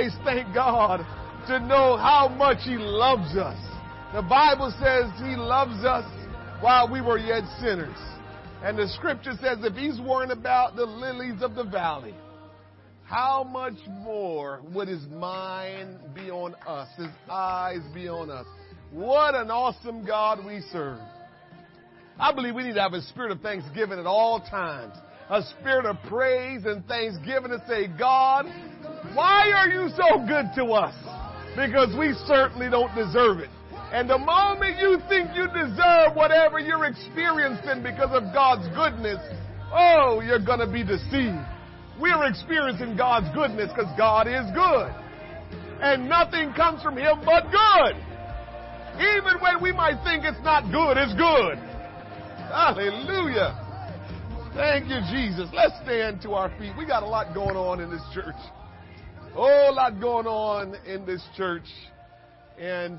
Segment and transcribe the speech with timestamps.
[0.00, 1.00] always thank God
[1.46, 3.58] to know how much He loves us.
[4.14, 6.06] The Bible says He loves us
[6.62, 7.96] while we were yet sinners.
[8.62, 12.14] And the scripture says if He's worrying about the lilies of the valley,
[13.04, 18.46] how much more would His mind be on us, His eyes be on us?
[18.92, 20.98] What an awesome God we serve.
[22.18, 24.94] I believe we need to have a spirit of thanksgiving at all times.
[25.28, 28.46] A spirit of praise and thanksgiving to say, God,
[29.14, 30.94] why are you so good to us?
[31.56, 33.50] Because we certainly don't deserve it.
[33.92, 39.18] And the moment you think you deserve whatever you're experiencing because of God's goodness,
[39.74, 41.42] oh, you're going to be deceived.
[41.98, 44.94] We're experiencing God's goodness because God is good.
[45.82, 47.98] And nothing comes from Him but good.
[48.94, 51.58] Even when we might think it's not good, it's good.
[52.46, 53.58] Hallelujah.
[54.54, 55.48] Thank you, Jesus.
[55.52, 56.72] Let's stand to our feet.
[56.78, 58.38] We got a lot going on in this church.
[59.34, 61.68] Whole lot going on in this church.
[62.58, 62.98] And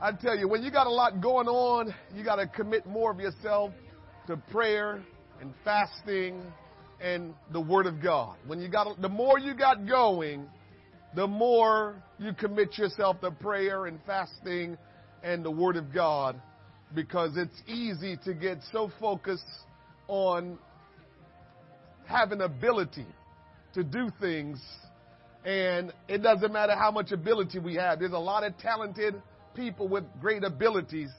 [0.00, 3.10] I tell you, when you got a lot going on, you got to commit more
[3.10, 3.72] of yourself
[4.26, 5.02] to prayer
[5.40, 6.42] and fasting
[7.00, 8.36] and the Word of God.
[8.46, 10.46] When you got, the more you got going,
[11.16, 14.76] the more you commit yourself to prayer and fasting
[15.22, 16.38] and the Word of God
[16.94, 19.48] because it's easy to get so focused
[20.08, 20.58] on
[22.04, 23.06] having ability
[23.74, 24.60] to do things
[25.44, 28.00] and it doesn't matter how much ability we have.
[28.00, 29.14] There's a lot of talented
[29.54, 31.10] people with great abilities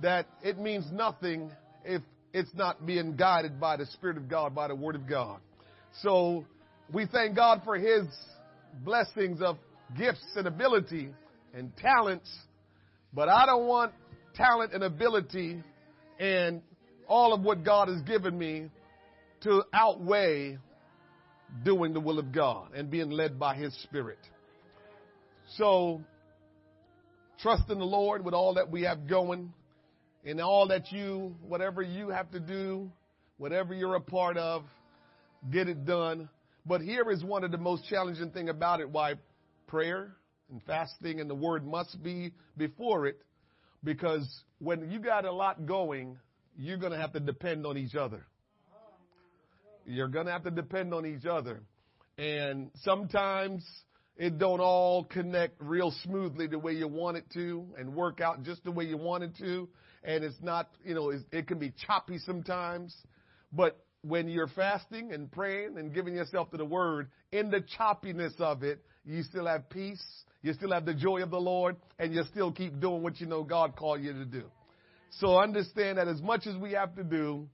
[0.00, 1.50] that it means nothing
[1.84, 5.38] if it's not being guided by the Spirit of God, by the Word of God.
[6.02, 6.44] So
[6.92, 8.06] we thank God for His
[8.84, 9.58] blessings of
[9.96, 11.10] gifts and ability
[11.52, 12.30] and talents,
[13.12, 13.92] but I don't want
[14.34, 15.62] talent and ability
[16.18, 16.62] and
[17.06, 18.70] all of what God has given me
[19.42, 20.58] to outweigh
[21.64, 24.18] doing the will of God and being led by His Spirit.
[25.56, 26.02] So,
[27.40, 29.52] trust in the Lord with all that we have going
[30.24, 32.90] and all that you, whatever you have to do,
[33.36, 34.64] whatever you're a part of,
[35.50, 36.28] get it done.
[36.66, 39.14] But here is one of the most challenging thing about it, why
[39.66, 40.16] prayer
[40.50, 43.20] and fasting and the word must be before it,
[43.82, 44.26] because
[44.58, 46.16] when you got a lot going,
[46.56, 48.26] you're going to have to depend on each other.
[49.86, 51.62] You're going to have to depend on each other.
[52.18, 53.64] And sometimes
[54.16, 58.42] it don't all connect real smoothly the way you want it to and work out
[58.42, 59.68] just the way you want it to.
[60.04, 62.94] And it's not, you know, it can be choppy sometimes.
[63.52, 68.38] But when you're fasting and praying and giving yourself to the word, in the choppiness
[68.40, 70.02] of it, you still have peace,
[70.42, 73.26] you still have the joy of the Lord, and you still keep doing what you
[73.26, 74.44] know God called you to do.
[75.10, 77.48] So understand that as much as we have to do,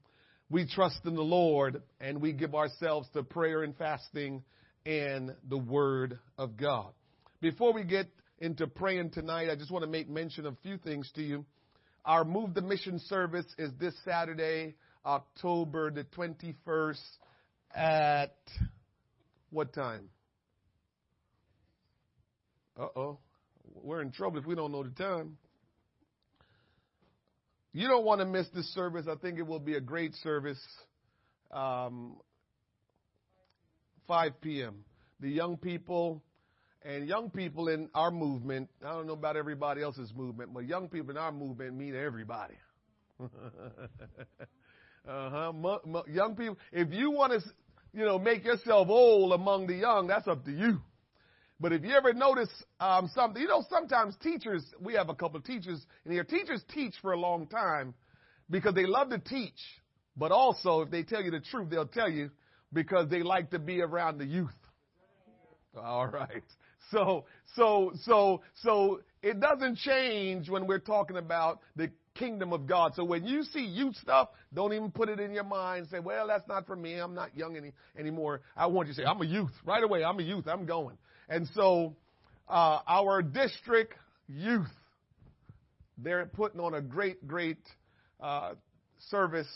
[0.51, 4.43] we trust in the Lord and we give ourselves to prayer and fasting
[4.85, 6.91] and the Word of God.
[7.39, 10.77] Before we get into praying tonight, I just want to make mention of a few
[10.77, 11.45] things to you.
[12.03, 16.99] Our Move the Mission service is this Saturday, October the 21st
[17.73, 18.35] at
[19.51, 20.09] what time?
[22.77, 23.19] Uh oh.
[23.73, 25.37] We're in trouble if we don't know the time.
[27.73, 29.05] You don't want to miss this service.
[29.09, 30.59] I think it will be a great service.
[31.51, 32.17] Um,
[34.07, 34.83] 5 p.m.
[35.21, 36.21] The young people
[36.83, 40.89] and young people in our movement, I don't know about everybody else's movement, but young
[40.89, 42.55] people in our movement mean everybody.
[45.07, 45.53] uh-huh.
[46.07, 47.49] young people, if you want to,
[47.93, 50.81] you know, make yourself old among the young, that's up to you.
[51.61, 52.49] But if you ever notice
[52.79, 56.23] um, something, you know, sometimes teachers, we have a couple of teachers in here.
[56.23, 57.93] Teachers teach for a long time
[58.49, 59.59] because they love to teach,
[60.17, 62.31] but also if they tell you the truth, they'll tell you
[62.73, 64.49] because they like to be around the youth.
[65.79, 66.43] All right.
[66.89, 67.25] So,
[67.55, 72.93] so, so, so it doesn't change when we're talking about the kingdom of God.
[72.95, 75.87] So when you see youth stuff, don't even put it in your mind.
[75.91, 76.95] Say, well, that's not for me.
[76.95, 78.41] I'm not young any, anymore.
[78.57, 79.51] I want you to say, I'm a youth.
[79.63, 80.47] Right away, I'm a youth.
[80.47, 80.97] I'm going.
[81.31, 81.95] And so
[82.49, 83.93] uh, our district
[84.27, 84.67] youth,
[85.97, 87.65] they're putting on a great, great
[88.19, 88.55] uh,
[89.09, 89.47] service,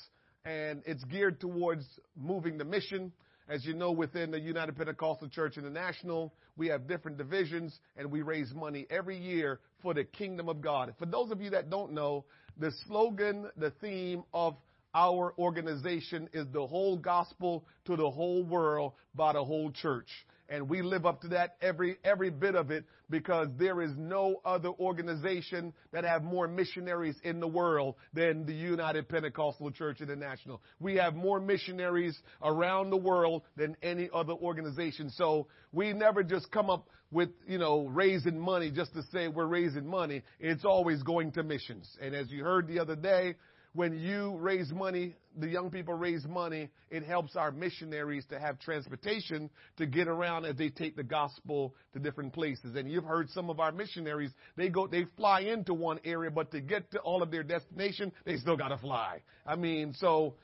[0.46, 1.84] and it's geared towards
[2.16, 3.12] moving the mission.
[3.50, 8.22] As you know, within the United Pentecostal Church International, we have different divisions, and we
[8.22, 10.96] raise money every year for the kingdom of God.
[10.98, 12.24] For those of you that don't know,
[12.58, 14.56] the slogan, the theme of
[14.94, 20.08] our organization is the whole gospel to the whole world by the whole church.
[20.50, 24.42] And we live up to that every every bit of it because there is no
[24.46, 30.62] other organization that have more missionaries in the world than the United Pentecostal Church International.
[30.80, 35.10] We have more missionaries around the world than any other organization.
[35.12, 39.46] So we never just come up with, you know, raising money just to say we're
[39.46, 40.24] raising money.
[40.40, 41.90] It's always going to missions.
[42.02, 43.36] And as you heard the other day,
[43.74, 48.60] when you raise money, the young people raise money, it helps our missionaries to have
[48.60, 52.76] transportation to get around as they take the gospel to different places.
[52.76, 56.52] And you've heard some of our missionaries, they go, they fly into one area, but
[56.52, 59.22] to get to all of their destination, they still gotta fly.
[59.46, 60.36] I mean, so,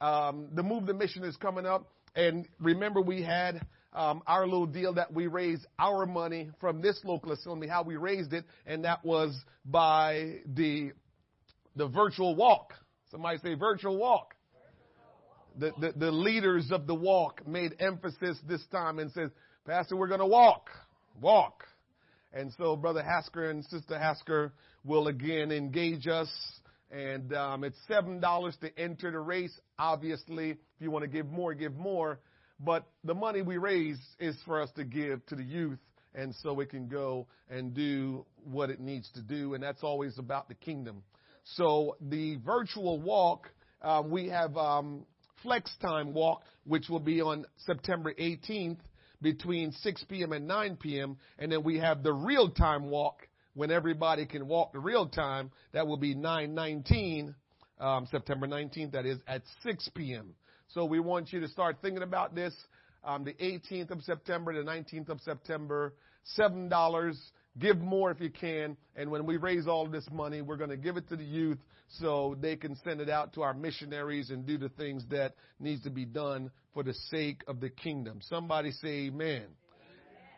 [0.00, 1.88] um, the move the mission is coming up.
[2.14, 7.00] And remember we had, um, our little deal that we raised our money from this
[7.02, 9.34] local assembly, how we raised it, and that was
[9.64, 10.92] by the
[11.76, 12.74] the virtual walk.
[13.10, 14.34] Somebody say virtual walk.
[15.58, 19.30] The, the, the leaders of the walk made emphasis this time and said,
[19.66, 20.68] Pastor, we're going to walk,
[21.20, 21.64] walk.
[22.32, 24.52] And so Brother Hasker and Sister Hasker
[24.84, 26.28] will again engage us.
[26.90, 29.58] And um, it's seven dollars to enter the race.
[29.78, 32.20] Obviously, if you want to give more, give more.
[32.60, 35.78] But the money we raise is for us to give to the youth,
[36.14, 39.54] and so it can go and do what it needs to do.
[39.54, 41.02] And that's always about the kingdom.
[41.54, 43.50] So the virtual walk,
[43.82, 45.04] uh, we have um,
[45.42, 48.78] Flex Time Walk, which will be on September 18th
[49.22, 50.32] between 6 p.m.
[50.32, 51.16] and 9 p.m.
[51.38, 55.50] And then we have the real time walk when everybody can walk the real time.
[55.72, 57.34] That will be 919,
[57.80, 60.34] um, September 19th, that is, at 6 p.m.
[60.68, 62.54] So we want you to start thinking about this.
[63.04, 65.94] Um, the 18th of September, the 19th of September,
[66.36, 66.68] $7
[67.58, 68.76] Give more if you can.
[68.96, 71.58] And when we raise all this money, we're going to give it to the youth
[71.88, 75.82] so they can send it out to our missionaries and do the things that needs
[75.84, 78.18] to be done for the sake of the kingdom.
[78.22, 79.44] Somebody say amen.
[79.44, 79.46] amen.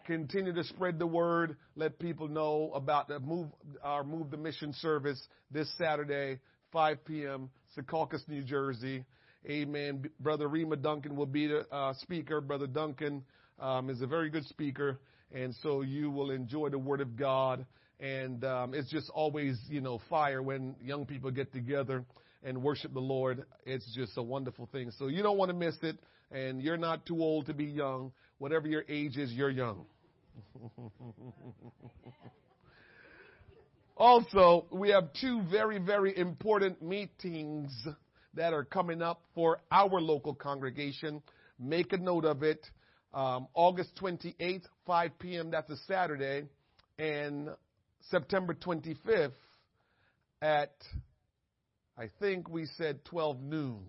[0.06, 1.56] Continue to spread the word.
[1.74, 3.48] Let people know about the move,
[3.82, 5.20] our Move the Mission service
[5.50, 6.38] this Saturday,
[6.72, 9.04] 5 p.m., Secaucus, New Jersey.
[9.48, 10.08] Amen.
[10.20, 12.40] Brother Rema Duncan will be the uh, speaker.
[12.40, 13.24] Brother Duncan
[13.58, 15.00] um, is a very good speaker
[15.32, 17.66] and so you will enjoy the Word of God.
[18.00, 22.04] And um, it's just always, you know, fire when young people get together
[22.44, 23.44] and worship the Lord.
[23.66, 24.92] It's just a wonderful thing.
[24.98, 25.98] So you don't want to miss it,
[26.30, 28.12] and you're not too old to be young.
[28.38, 29.84] Whatever your age is, you're young.
[33.96, 37.72] also, we have two very, very important meetings
[38.34, 41.20] that are coming up for our local congregation.
[41.58, 42.64] Make a note of it
[43.14, 46.44] um, August 28th, 5 p.m., that's a Saturday,
[46.98, 47.50] and
[48.10, 49.32] September 25th
[50.42, 50.72] at,
[51.96, 53.84] I think we said 12 noon.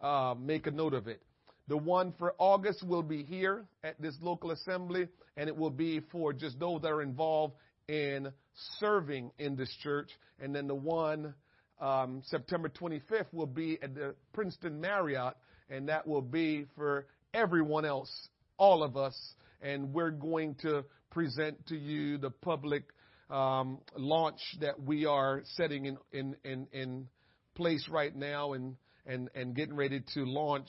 [0.00, 1.22] Uh, make a note of it.
[1.66, 6.00] The one for August will be here at this local assembly, and it will be
[6.12, 7.54] for just those that are involved
[7.88, 8.30] in
[8.78, 10.10] serving in this church.
[10.38, 11.34] And then the one
[11.80, 15.34] um, September 25th will be at the Princeton Marriott,
[15.70, 19.16] and that will be for everyone else all of us,
[19.60, 22.84] and we're going to present to you the public
[23.30, 27.08] um, launch that we are setting in, in, in, in
[27.54, 30.68] place right now and, and, and getting ready to launch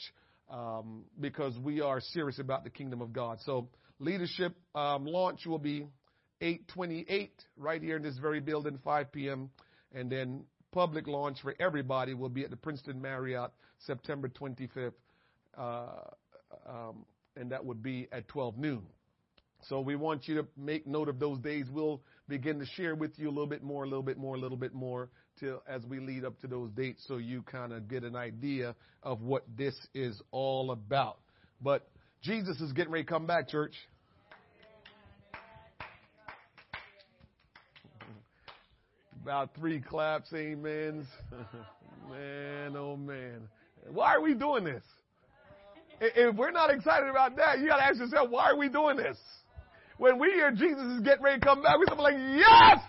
[0.50, 3.40] um, because we are serious about the kingdom of God.
[3.46, 5.88] So leadership um, launch will be
[6.42, 9.50] 828 right here in this very building, 5 p.m.
[9.94, 14.92] And then public launch for everybody will be at the Princeton Marriott September 25th.
[15.58, 15.86] Uh,
[16.68, 18.84] um, and that would be at 12 noon.
[19.70, 21.66] So we want you to make note of those days.
[21.72, 24.40] We'll begin to share with you a little bit more, a little bit more, a
[24.40, 27.88] little bit more till as we lead up to those dates so you kind of
[27.88, 31.18] get an idea of what this is all about.
[31.62, 31.88] But
[32.22, 33.74] Jesus is getting ready to come back, church.
[39.24, 41.08] About three claps, amens.
[42.12, 43.50] man, oh man.
[43.92, 44.84] Why are we doing this?
[46.02, 48.98] If we're not excited about that, you got to ask yourself, why are we doing
[48.98, 49.18] this?
[49.98, 52.80] When we hear Jesus is getting ready to come back, we're like, yes!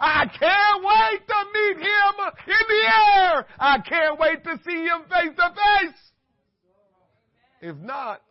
[0.00, 2.14] I can't wait to meet him
[2.46, 3.46] in the air.
[3.58, 5.98] I can't wait to see him face to face.
[7.60, 8.22] If not,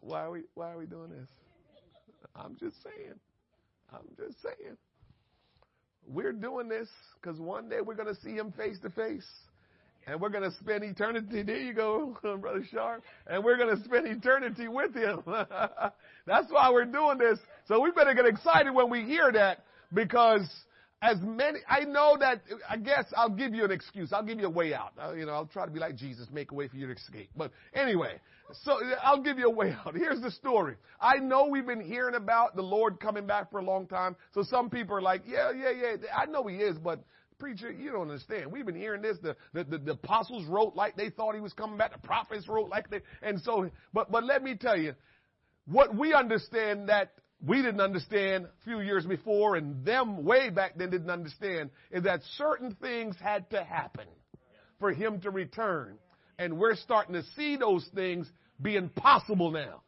[0.00, 1.28] why are we why are we doing this?
[2.36, 3.18] I'm just saying.
[3.92, 4.76] I'm just saying.
[6.06, 6.88] We're doing this
[7.20, 9.28] because one day we're going to see him face to face.
[10.06, 11.42] And we're going to spend eternity.
[11.42, 13.04] There you go, Brother Sharp.
[13.26, 15.22] And we're going to spend eternity with him.
[16.26, 17.38] That's why we're doing this.
[17.66, 20.48] So we better get excited when we hear that because
[21.02, 24.12] as many, I know that, I guess I'll give you an excuse.
[24.12, 24.92] I'll give you a way out.
[25.16, 27.30] You know, I'll try to be like Jesus, make a way for you to escape.
[27.36, 28.20] But anyway,
[28.64, 29.94] so I'll give you a way out.
[29.96, 30.76] Here's the story.
[31.00, 34.14] I know we've been hearing about the Lord coming back for a long time.
[34.32, 37.00] So some people are like, yeah, yeah, yeah, I know he is, but
[37.42, 38.52] preacher, you don't understand.
[38.52, 39.18] We've been hearing this.
[39.20, 41.92] The, the, the, the apostles wrote like they thought he was coming back.
[41.92, 44.94] The prophets wrote like they, and so, but, but let me tell you,
[45.66, 50.78] what we understand that we didn't understand a few years before and them way back
[50.78, 54.06] then didn't understand is that certain things had to happen
[54.78, 55.98] for him to return.
[56.38, 59.82] And we're starting to see those things being possible now.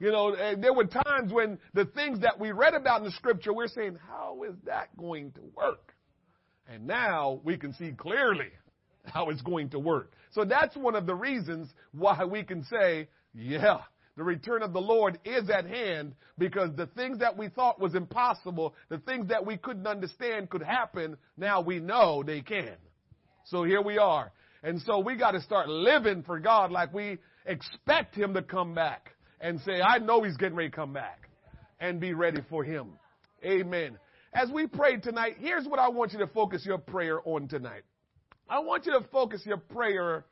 [0.00, 3.12] You know, eh, there were times when the things that we read about in the
[3.12, 5.92] scripture, we're saying, how is that going to work?
[6.68, 8.50] And now we can see clearly
[9.04, 10.12] how it's going to work.
[10.32, 13.78] So that's one of the reasons why we can say, yeah,
[14.16, 17.94] the return of the Lord is at hand because the things that we thought was
[17.94, 22.76] impossible, the things that we couldn't understand could happen, now we know they can.
[23.44, 24.32] So here we are.
[24.62, 28.74] And so we got to start living for God like we expect Him to come
[28.74, 31.28] back and say, I know He's getting ready to come back
[31.80, 32.88] and be ready for Him.
[33.44, 33.98] Amen.
[34.32, 37.82] As we pray tonight, here's what I want you to focus your prayer on tonight.
[38.48, 40.24] I want you to focus your prayer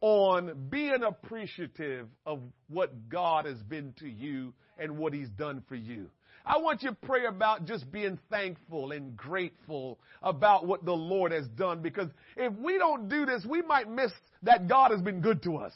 [0.00, 5.74] on being appreciative of what God has been to you and what He's done for
[5.74, 6.08] you.
[6.44, 11.30] I want you to pray about just being thankful and grateful about what the Lord
[11.30, 14.10] has done because if we don't do this, we might miss
[14.42, 15.72] that God has been good to us.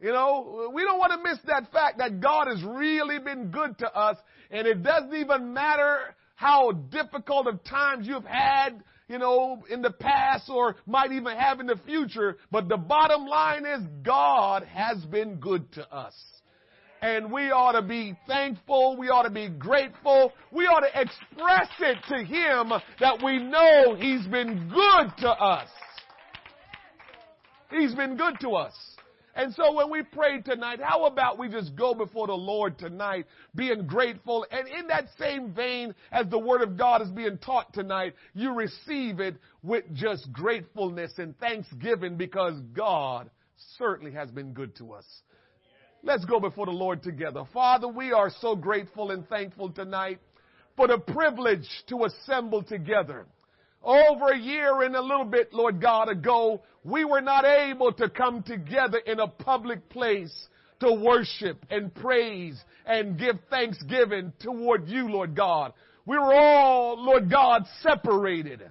[0.00, 3.76] You know, we don't want to miss that fact that God has really been good
[3.80, 4.16] to us
[4.50, 9.90] and it doesn't even matter how difficult of times you've had you know, in the
[9.90, 12.36] past or might even have in the future.
[12.52, 16.14] But the bottom line is God has been good to us.
[17.02, 18.96] And we ought to be thankful.
[18.96, 20.32] We ought to be grateful.
[20.52, 25.68] We ought to express it to Him that we know He's been good to us.
[27.70, 28.74] He's been good to us.
[29.40, 33.24] And so when we pray tonight, how about we just go before the Lord tonight,
[33.54, 37.72] being grateful, and in that same vein as the Word of God is being taught
[37.72, 43.30] tonight, you receive it with just gratefulness and thanksgiving because God
[43.78, 45.06] certainly has been good to us.
[46.02, 47.44] Let's go before the Lord together.
[47.54, 50.18] Father, we are so grateful and thankful tonight
[50.76, 53.24] for the privilege to assemble together.
[53.82, 58.08] Over a year and a little bit, Lord God, ago, we were not able to
[58.10, 60.48] come together in a public place
[60.80, 65.72] to worship and praise and give thanksgiving toward you, Lord God.
[66.06, 68.62] We were all, Lord God, separated.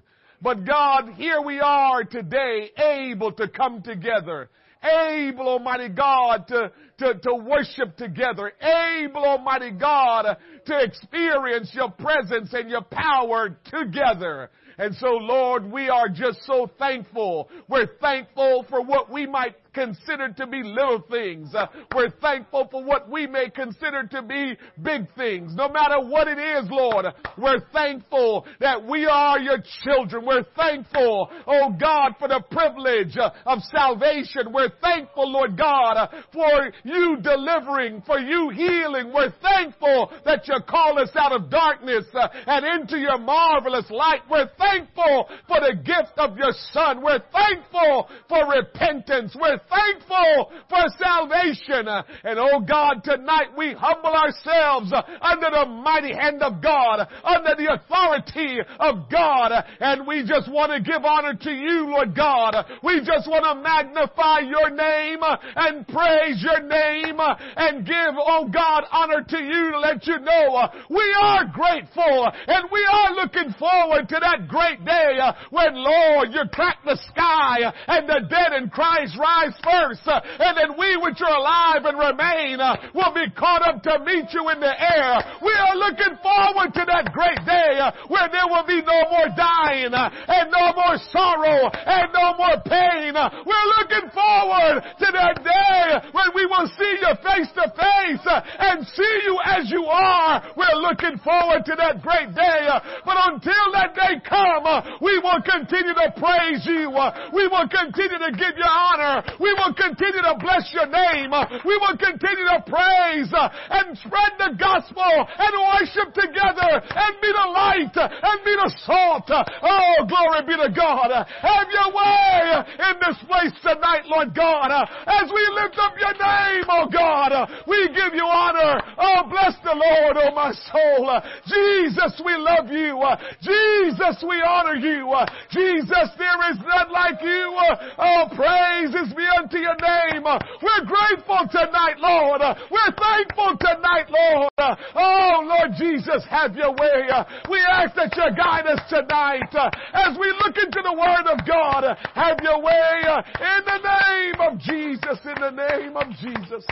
[0.42, 4.50] But God, here we are today able to come together.
[4.82, 8.54] Able, Almighty God, to, to, to worship together.
[8.62, 14.50] Able, Almighty God, to experience your presence and your power together.
[14.80, 17.50] And so, Lord, we are just so thankful.
[17.68, 21.56] We're thankful for what we might consider to be little things.
[21.56, 25.56] Uh, we're thankful for what we may consider to be big things.
[25.56, 27.06] No matter what it is, Lord,
[27.38, 30.26] we're thankful that we are your children.
[30.26, 34.52] We're thankful, oh God, for the privilege uh, of salvation.
[34.52, 39.14] We're thankful, Lord God, uh, for you delivering, for you healing.
[39.14, 44.22] We're thankful that you call us out of darkness uh, and into your marvelous light.
[44.30, 47.02] We're thankful for the gift of your son.
[47.02, 49.36] We're thankful for repentance.
[49.40, 51.88] We're thankful for salvation.
[52.24, 57.74] And oh God, tonight we humble ourselves under the mighty hand of God, under the
[57.74, 62.56] authority of God, and we just want to give honor to you, Lord God.
[62.84, 68.84] We just want to magnify your name and praise your name and give, oh God,
[68.92, 74.08] honor to you to let you know we are grateful and we are looking forward
[74.10, 79.18] to that great day when, Lord, you crack the sky and the dead in Christ
[79.20, 83.66] rise first, uh, and then we which are alive and remain uh, will be caught
[83.66, 85.18] up to meet you in the air.
[85.42, 89.30] We are looking forward to that great day uh, where there will be no more
[89.34, 93.14] dying and no more sorrow and no more pain.
[93.16, 98.26] We're looking forward to that day when we will see you face to face
[98.60, 100.44] and see you as you are.
[100.56, 102.68] We're looking forward to that great day.
[103.06, 104.66] But until that day come,
[105.02, 106.92] we will continue to praise you.
[107.34, 109.24] We will continue to give you honor.
[109.40, 111.32] We will continue to bless your name.
[111.64, 117.48] We will continue to praise and spread the gospel and worship together and be the
[117.56, 119.32] light and be the salt.
[119.32, 121.12] Oh, glory be to God.
[121.16, 124.76] Have your way in this place tonight, Lord God.
[125.08, 127.32] As we lift up your name, oh God,
[127.68, 128.82] we give you honor.
[128.98, 131.08] Oh, bless the Lord, oh my soul.
[131.48, 133.00] Jesus, we love you.
[133.40, 135.08] Jesus, we honor you.
[135.50, 137.56] Jesus, there is none like you.
[137.98, 140.24] Oh, praises be unto your name.
[140.24, 142.42] We're grateful tonight, Lord.
[142.72, 144.50] We're thankful tonight, Lord.
[144.96, 147.10] Oh, Lord Jesus, have your way.
[147.50, 149.54] We ask that you guide us tonight
[149.94, 151.98] as we look into the Word of God.
[152.16, 153.02] Have your way
[153.40, 156.66] in the name of Jesus, in the name of Jesus.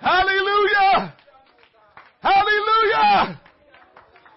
[0.00, 1.14] Hallelujah!
[2.20, 3.40] Hallelujah!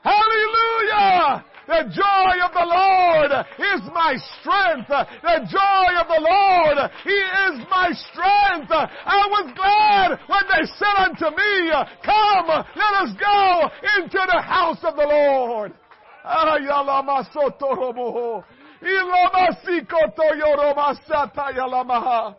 [0.04, 1.46] Hallelujah!
[1.68, 4.88] The joy of the Lord is my strength.
[4.88, 8.72] The joy of the Lord, He is my strength.
[8.72, 11.72] I was glad when they said unto me,
[12.04, 15.74] Come, let us go into the house of the Lord.
[22.08, 22.36] Ah,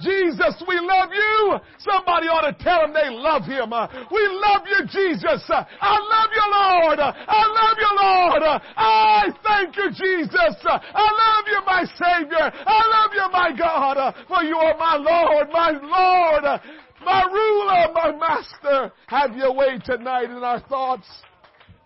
[0.00, 1.58] Jesus, we love you.
[1.78, 3.72] Somebody ought to tell them they love him.
[3.72, 5.42] Uh, we love you, Jesus.
[5.50, 6.98] Uh, I love you, Lord.
[7.02, 8.42] I love you, Lord.
[8.76, 10.54] I thank you, Jesus.
[10.62, 12.46] I love you, my Savior.
[12.46, 16.60] I love you, my God, uh, for you are my Lord, my Lord,
[17.04, 18.92] my ruler, my master.
[19.08, 21.08] Have your way tonight in our thoughts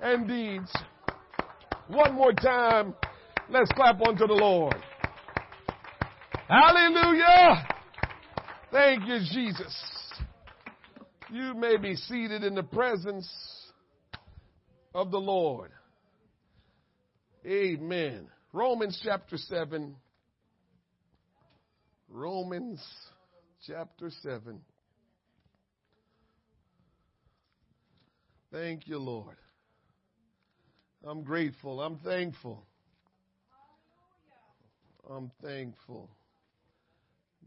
[0.01, 0.71] and deeds.
[1.89, 2.95] One more time.
[3.49, 4.75] Let's clap unto the Lord.
[6.49, 7.69] Hallelujah.
[8.73, 9.85] Thank you, Jesus.
[11.31, 13.31] You may be seated in the presence
[14.95, 15.71] of the Lord.
[17.47, 18.29] Amen.
[18.55, 19.95] Romans chapter 7.
[22.09, 22.83] Romans
[23.67, 24.59] chapter 7.
[28.51, 29.37] Thank you, Lord.
[31.05, 31.83] I'm grateful.
[31.83, 32.65] I'm thankful.
[35.11, 36.09] I'm thankful.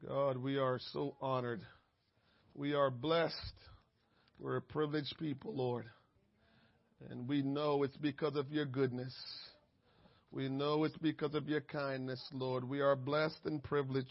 [0.07, 1.61] God, we are so honored.
[2.53, 3.35] We are blessed.
[4.39, 5.85] We're a privileged people, Lord.
[7.09, 9.15] And we know it's because of your goodness.
[10.31, 12.67] We know it's because of your kindness, Lord.
[12.67, 14.09] We are blessed and privileged.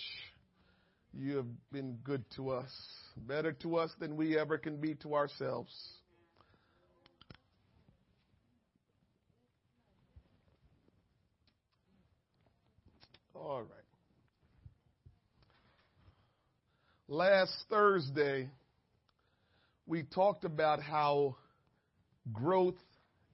[1.12, 2.72] You have been good to us,
[3.16, 5.72] better to us than we ever can be to ourselves.
[13.34, 13.83] All right.
[17.08, 18.48] Last Thursday,
[19.86, 21.36] we talked about how
[22.32, 22.78] growth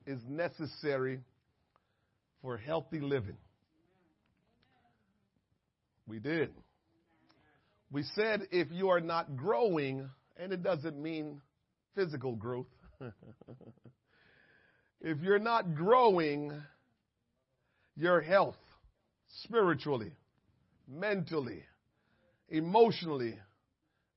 [0.07, 1.21] is necessary
[2.43, 3.37] for healthy living.
[6.09, 6.51] We did.
[7.93, 11.41] We said if you are not growing, and it doesn't mean
[11.95, 12.67] physical growth,
[15.01, 16.53] if you're not growing
[17.95, 18.59] your health
[19.45, 20.11] spiritually,
[20.89, 21.63] mentally,
[22.49, 23.39] emotionally,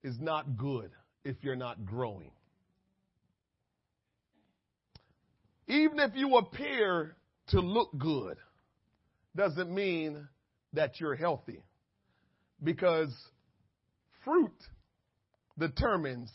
[0.03, 0.91] is not good
[1.23, 2.31] if you're not growing.
[5.67, 7.15] Even if you appear
[7.47, 8.37] to look good,
[9.35, 10.27] doesn't mean
[10.73, 11.63] that you're healthy.
[12.61, 13.13] Because
[14.23, 14.51] fruit
[15.57, 16.31] determines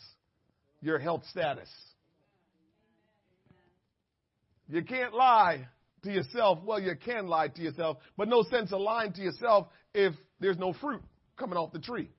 [0.81, 1.69] your health status.
[4.67, 5.67] You can't lie
[6.03, 6.59] to yourself.
[6.63, 10.57] Well, you can lie to yourself, but no sense of lying to yourself if there's
[10.57, 11.01] no fruit
[11.37, 12.09] coming off the tree.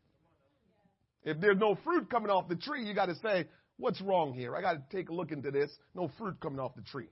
[1.24, 4.56] If there's no fruit coming off the tree, you got to say, what's wrong here?
[4.56, 5.70] I got to take a look into this.
[5.94, 7.08] No fruit coming off the tree.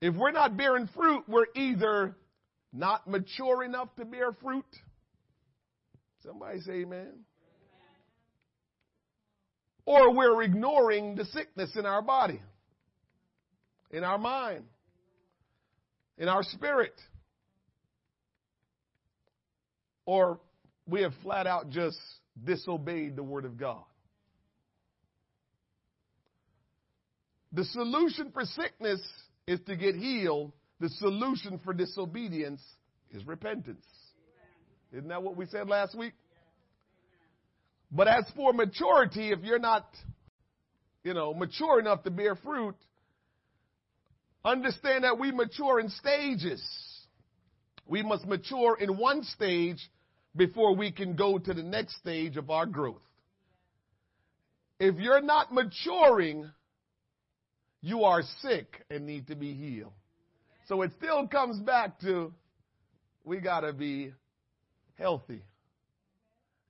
[0.00, 2.16] If we're not bearing fruit, we're either
[2.72, 4.64] not mature enough to bear fruit.
[6.24, 7.12] Somebody say amen.
[9.84, 12.40] Or we're ignoring the sickness in our body,
[13.90, 14.64] in our mind,
[16.18, 16.94] in our spirit.
[20.06, 20.40] Or
[20.86, 21.98] we have flat out just
[22.42, 23.84] disobeyed the Word of God.
[27.52, 29.00] The solution for sickness
[29.46, 30.52] is to get healed.
[30.80, 32.62] The solution for disobedience
[33.10, 33.84] is repentance.
[34.92, 36.12] Isn't that what we said last week?
[37.90, 39.86] But as for maturity, if you're not,
[41.04, 42.74] you know, mature enough to bear fruit,
[44.44, 46.62] understand that we mature in stages.
[47.86, 49.78] We must mature in one stage
[50.34, 53.02] before we can go to the next stage of our growth.
[54.80, 56.50] If you're not maturing,
[57.80, 59.92] you are sick and need to be healed.
[60.66, 62.32] So it still comes back to
[63.24, 64.12] we got to be
[64.98, 65.42] healthy.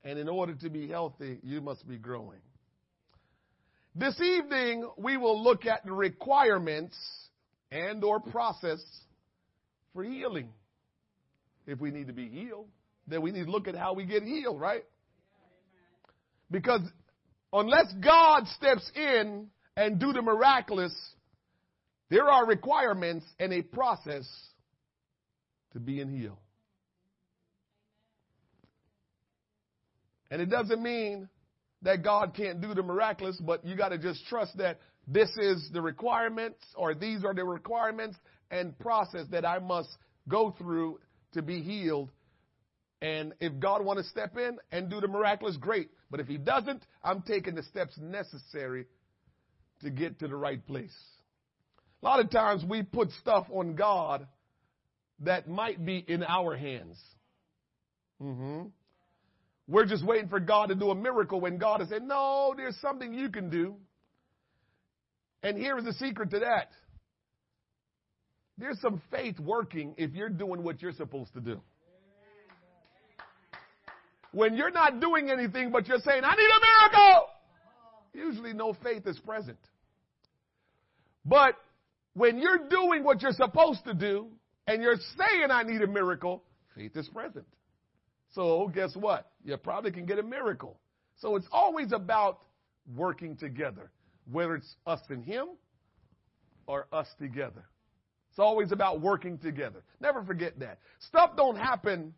[0.05, 2.41] And in order to be healthy, you must be growing.
[3.95, 6.97] This evening, we will look at the requirements
[7.71, 8.83] and or process
[9.93, 10.49] for healing.
[11.67, 12.69] If we need to be healed,
[13.07, 14.85] then we need to look at how we get healed, right?
[16.51, 16.81] Because
[17.53, 20.95] unless God steps in and do the miraculous,
[22.11, 24.29] there are requirements and a process
[25.73, 26.37] to being healed.
[30.31, 31.29] And it doesn't mean
[31.83, 35.69] that God can't do the miraculous, but you got to just trust that this is
[35.73, 38.17] the requirements or these are the requirements
[38.51, 39.89] and process that I must
[40.29, 41.01] go through
[41.33, 42.11] to be healed.
[43.03, 45.91] And if God want to step in and do the miraculous, great.
[46.09, 48.87] But if he doesn't, I'm taking the steps necessary
[49.81, 50.95] to get to the right place.
[52.01, 54.29] A lot of times we put stuff on God
[55.21, 56.97] that might be in our hands.
[58.23, 58.69] Mm-hmm.
[59.67, 62.77] We're just waiting for God to do a miracle when God has said, No, there's
[62.81, 63.75] something you can do.
[65.43, 66.69] And here's the secret to that
[68.59, 71.61] there's some faith working if you're doing what you're supposed to do.
[74.33, 76.61] When you're not doing anything but you're saying, I need a
[76.97, 77.27] miracle,
[78.15, 79.59] usually no faith is present.
[81.25, 81.55] But
[82.15, 84.29] when you're doing what you're supposed to do
[84.67, 86.43] and you're saying, I need a miracle,
[86.75, 87.47] faith is present.
[88.35, 89.31] So guess what?
[89.45, 90.79] You probably can get a miracle.
[91.19, 92.41] So it's always about
[92.97, 93.91] working together,
[94.31, 95.49] whether it's us and him
[96.67, 97.65] or us together.
[98.31, 99.83] It's always about working together.
[100.01, 100.79] Never forget that.
[101.01, 102.15] Stuff don't happen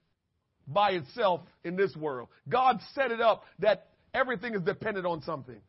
[0.66, 2.28] by itself in this world.
[2.48, 5.60] God set it up that everything is dependent on something.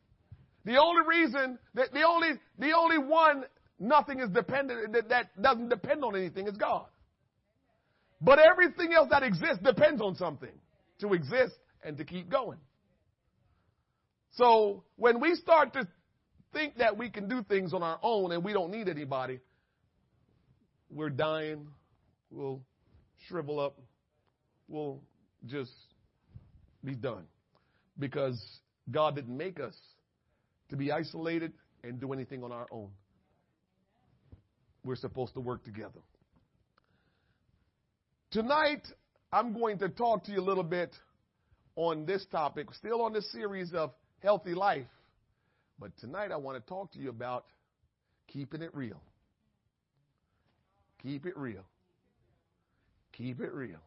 [0.64, 3.44] The only reason that the only the only one
[3.78, 6.86] nothing is dependent that, that doesn't depend on anything is God.
[8.20, 10.52] But everything else that exists depends on something
[11.00, 11.54] to exist
[11.84, 12.58] and to keep going.
[14.32, 15.86] So when we start to
[16.52, 19.40] think that we can do things on our own and we don't need anybody,
[20.90, 21.66] we're dying,
[22.30, 22.60] we'll
[23.28, 23.78] shrivel up,
[24.68, 25.00] we'll
[25.46, 25.72] just
[26.84, 27.24] be done.
[27.98, 28.42] Because
[28.90, 29.74] God didn't make us
[30.70, 31.52] to be isolated
[31.82, 32.88] and do anything on our own.
[34.84, 36.00] We're supposed to work together.
[38.30, 38.86] Tonight,
[39.32, 40.94] I'm going to talk to you a little bit
[41.76, 44.86] on this topic, still on this series of healthy life.
[45.78, 47.46] But tonight, I want to talk to you about
[48.28, 49.00] keeping it real.
[51.02, 51.64] Keep it real.
[53.12, 53.80] Keep it real.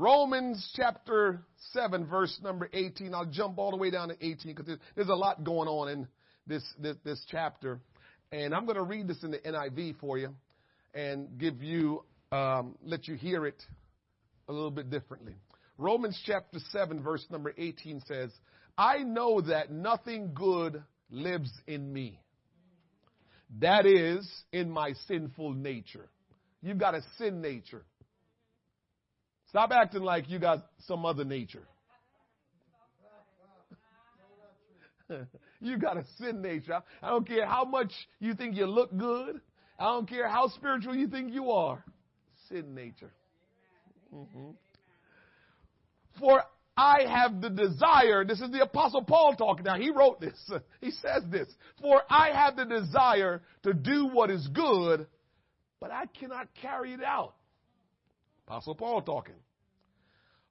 [0.00, 1.42] Romans chapter
[1.74, 3.14] 7, verse number 18.
[3.14, 6.08] I'll jump all the way down to 18 because there's, a lot going on in
[6.46, 7.80] this, this, this chapter.
[8.32, 10.34] And I'm going to read this in the NIV for you
[10.94, 13.62] and give you, um, let you hear it
[14.48, 15.34] a little bit differently.
[15.76, 18.30] Romans chapter 7, verse number 18 says,
[18.78, 22.18] I know that nothing good lives in me.
[23.58, 26.08] That is in my sinful nature.
[26.62, 27.84] You've got a sin nature.
[29.50, 31.66] Stop acting like you got some other nature.
[35.60, 36.80] you got a sin nature.
[37.02, 39.40] I don't care how much you think you look good.
[39.76, 41.84] I don't care how spiritual you think you are.
[42.48, 43.10] Sin nature.
[44.14, 44.50] Mm-hmm.
[46.20, 46.44] For
[46.76, 49.76] I have the desire, this is the apostle Paul talking now.
[49.76, 50.38] He wrote this.
[50.80, 51.48] He says this.
[51.80, 55.08] For I have the desire to do what is good,
[55.80, 57.34] but I cannot carry it out.
[58.50, 59.36] Apostle Paul talking.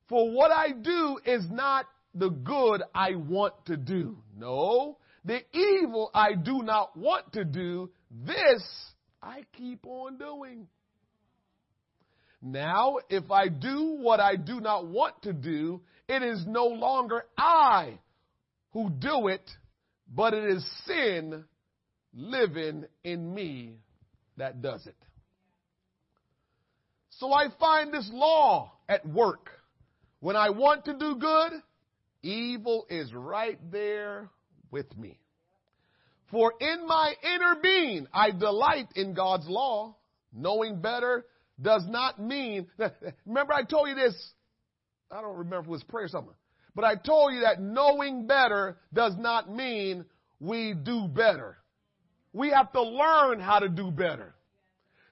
[0.08, 1.86] For what I do is not
[2.16, 4.16] the good I want to do.
[4.38, 8.64] No, the evil I do not want to do, this
[9.22, 10.68] I keep on doing.
[12.42, 17.26] Now, if I do what I do not want to do, it is no longer
[17.38, 18.00] I
[18.72, 19.52] who do it,
[20.08, 21.44] but it is sin
[22.14, 23.74] living in me
[24.38, 24.96] that does it.
[27.20, 29.50] So I find this law at work.
[30.22, 31.52] When I want to do good,
[32.24, 34.30] evil is right there
[34.72, 35.20] with me.
[36.32, 39.98] For in my inner being, I delight in God's law.
[40.32, 41.26] Knowing better
[41.62, 42.68] does not mean,
[43.26, 44.16] remember I told you this,
[45.12, 46.36] I don't remember if it was prayer or something,
[46.76, 50.06] but I told you that knowing better does not mean
[50.40, 51.58] we do better.
[52.32, 54.36] We have to learn how to do better.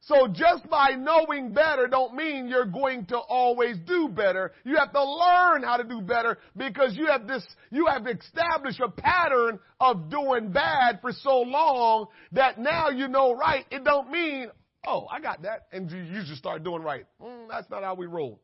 [0.07, 4.53] So just by knowing better don't mean you're going to always do better.
[4.63, 8.79] You have to learn how to do better because you have this, you have established
[8.79, 13.65] a pattern of doing bad for so long that now you know right.
[13.69, 14.49] It don't mean
[14.87, 15.67] Oh, I got that.
[15.73, 17.05] And you, you just start doing right.
[17.21, 18.39] Mm, that's not how we roll.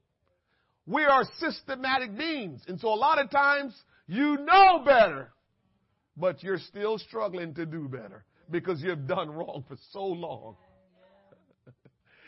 [0.86, 2.62] We are systematic beings.
[2.68, 3.74] And so a lot of times
[4.08, 5.32] you know better,
[6.18, 10.58] but you're still struggling to do better because you've done wrong for so long.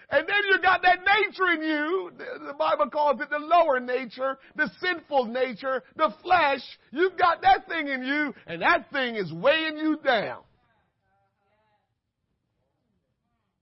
[0.09, 2.11] And then you got that nature in you.
[2.47, 6.61] The Bible calls it the lower nature, the sinful nature, the flesh.
[6.91, 10.41] You've got that thing in you, and that thing is weighing you down.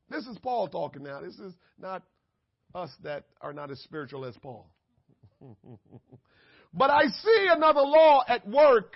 [0.10, 1.22] This is Paul talking now.
[1.22, 2.04] This is not
[2.76, 4.68] us that are not as spiritual as Paul.
[6.74, 8.96] but I see another law at work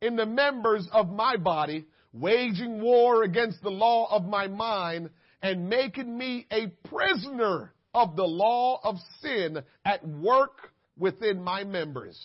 [0.00, 5.10] in the members of my body, waging war against the law of my mind
[5.42, 12.18] and making me a prisoner of the law of sin at work within my members.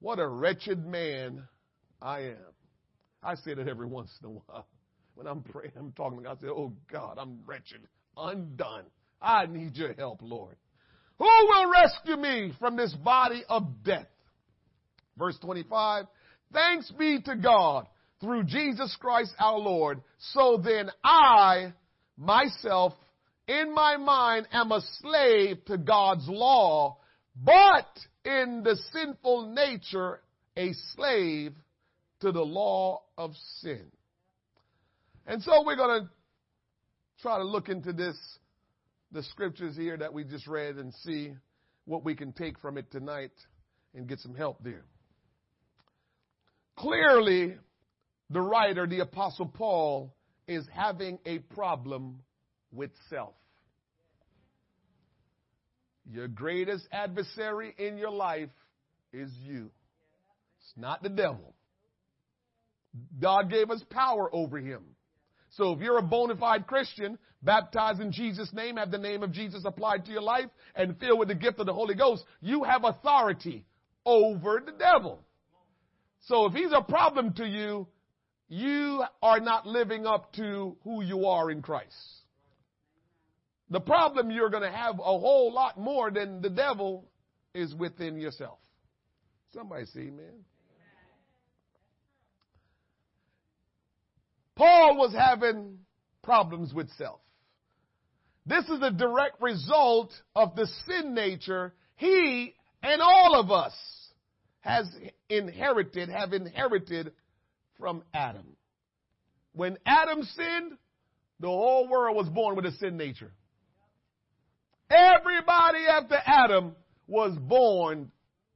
[0.00, 1.44] What a wretched man
[2.00, 2.36] I am.
[3.22, 4.66] I say that every once in a while.
[5.14, 7.80] When I'm praying, I'm talking to God, I say, Oh God, I'm wretched,
[8.16, 8.84] undone.
[9.20, 10.54] I need your help, Lord.
[11.18, 14.06] Who will rescue me from this body of death?
[15.16, 16.06] Verse 25.
[16.52, 17.88] Thanks be to God
[18.20, 20.02] through Jesus Christ our Lord.
[20.18, 21.72] So then I,
[22.16, 22.94] myself,
[23.46, 26.98] in my mind, am a slave to God's law,
[27.36, 27.86] but
[28.24, 30.20] in the sinful nature,
[30.56, 31.54] a slave
[32.20, 33.86] to the law of sin.
[35.26, 36.10] And so we're going to
[37.22, 38.16] try to look into this
[39.10, 41.32] the scriptures here that we just read and see
[41.86, 43.32] what we can take from it tonight
[43.94, 44.84] and get some help there.
[46.76, 47.56] Clearly,
[48.30, 50.14] the writer, the apostle Paul,
[50.46, 52.20] is having a problem
[52.72, 53.34] with self.
[56.10, 58.50] Your greatest adversary in your life
[59.12, 59.70] is you.
[60.60, 61.54] It's not the devil.
[63.20, 64.82] God gave us power over him.
[65.50, 69.32] So if you're a bona fide Christian, baptized in Jesus' name, have the name of
[69.32, 72.64] Jesus applied to your life, and filled with the gift of the Holy Ghost, you
[72.64, 73.66] have authority
[74.04, 75.20] over the devil.
[76.26, 77.86] So if he's a problem to you,
[78.48, 81.94] you are not living up to who you are in Christ.
[83.70, 87.04] The problem you're going to have a whole lot more than the devil
[87.54, 88.58] is within yourself.
[89.52, 90.44] Somebody say amen.
[94.56, 95.78] Paul was having
[96.22, 97.20] problems with self.
[98.44, 103.74] This is a direct result of the sin nature he and all of us
[104.60, 104.88] has
[105.28, 107.12] inherited, have inherited
[107.78, 108.56] from Adam.
[109.52, 110.72] When Adam sinned,
[111.40, 113.32] the whole world was born with a sin nature.
[114.90, 116.74] Everybody after Adam
[117.06, 118.10] was born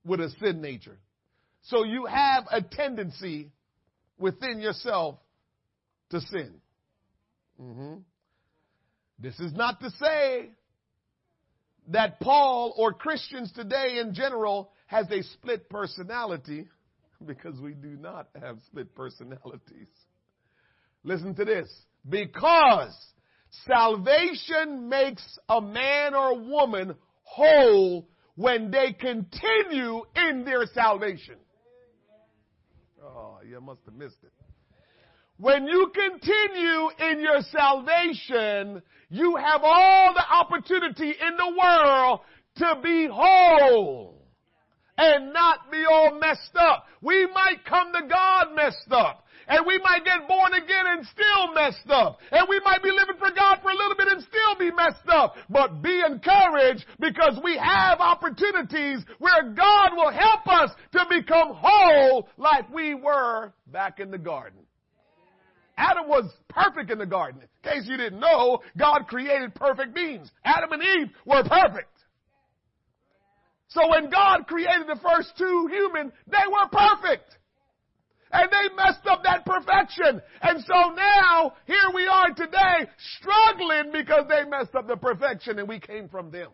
[0.04, 0.98] with a sin nature.
[1.62, 3.52] So you have a tendency
[4.18, 5.18] within yourself
[6.10, 6.54] to sin.
[7.60, 7.94] Mm-hmm.
[9.18, 10.50] This is not to say
[11.88, 16.66] that Paul or Christians today in general has a split personality
[17.26, 19.88] because we do not have split personalities.
[21.04, 21.68] Listen to this.
[22.08, 22.94] Because
[23.66, 31.36] salvation makes a man or woman whole when they continue in their salvation.
[33.02, 34.32] Oh, you must have missed it.
[35.38, 42.20] When you continue in your salvation, you have all the opportunity in the world
[42.56, 44.21] to be whole
[45.02, 46.86] and not be all messed up.
[47.00, 49.24] We might come to God messed up.
[49.48, 52.20] And we might get born again and still messed up.
[52.30, 55.08] And we might be living for God for a little bit and still be messed
[55.08, 55.34] up.
[55.50, 62.28] But be encouraged because we have opportunities where God will help us to become whole
[62.36, 64.60] like we were back in the garden.
[65.76, 67.42] Adam was perfect in the garden.
[67.42, 70.30] In case you didn't know, God created perfect beings.
[70.44, 71.88] Adam and Eve were perfect.
[73.72, 77.36] So when God created the first two human, they were perfect.
[78.30, 80.22] And they messed up that perfection.
[80.40, 85.68] And so now, here we are today, struggling because they messed up the perfection and
[85.68, 86.48] we came from them.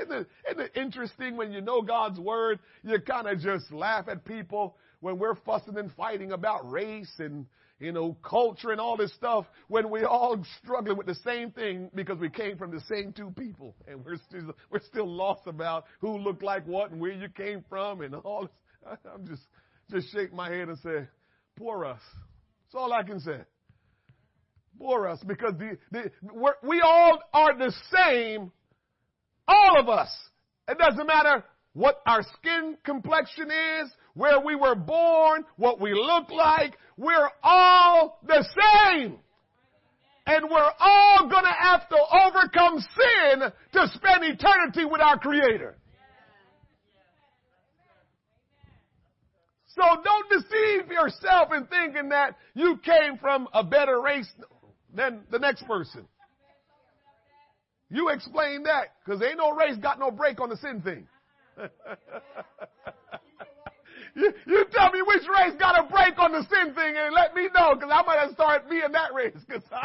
[0.00, 4.08] Isn't it, isn't it interesting when you know God's word, you kind of just laugh
[4.08, 7.46] at people when we're fussing and fighting about race and,
[7.84, 11.90] you know, culture and all this stuff, when we're all struggling with the same thing
[11.94, 15.84] because we came from the same two people and we're still, we're still lost about
[16.00, 18.96] who looked like what and where you came from and all this.
[19.14, 19.42] I'm just,
[19.90, 21.06] just shake my head and say,
[21.56, 22.00] poor us.
[22.64, 23.38] That's all I can say.
[24.78, 26.10] Poor us because the, the,
[26.62, 28.50] we all are the same,
[29.46, 30.10] all of us.
[30.68, 36.30] It doesn't matter what our skin complexion is, where we were born, what we look
[36.30, 36.76] like.
[36.96, 39.18] We're all the same.
[40.26, 43.40] And we're all gonna have to overcome sin
[43.72, 45.76] to spend eternity with our Creator.
[49.66, 54.30] So don't deceive yourself in thinking that you came from a better race
[54.94, 56.06] than the next person.
[57.90, 61.06] You explain that, because ain't no race got no break on the sin thing.
[64.14, 67.34] you, you tell me which race got a break on the sin thing and let
[67.34, 69.36] me know, because I'm going to start being that race.
[69.50, 69.62] Cause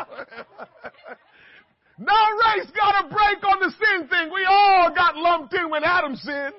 [1.97, 2.13] no
[2.55, 4.31] race got a break on the sin thing.
[4.33, 6.53] We all got lumped in when Adam sinned.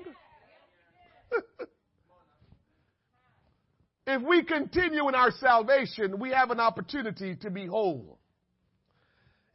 [4.07, 8.19] if we continue in our salvation, we have an opportunity to be whole.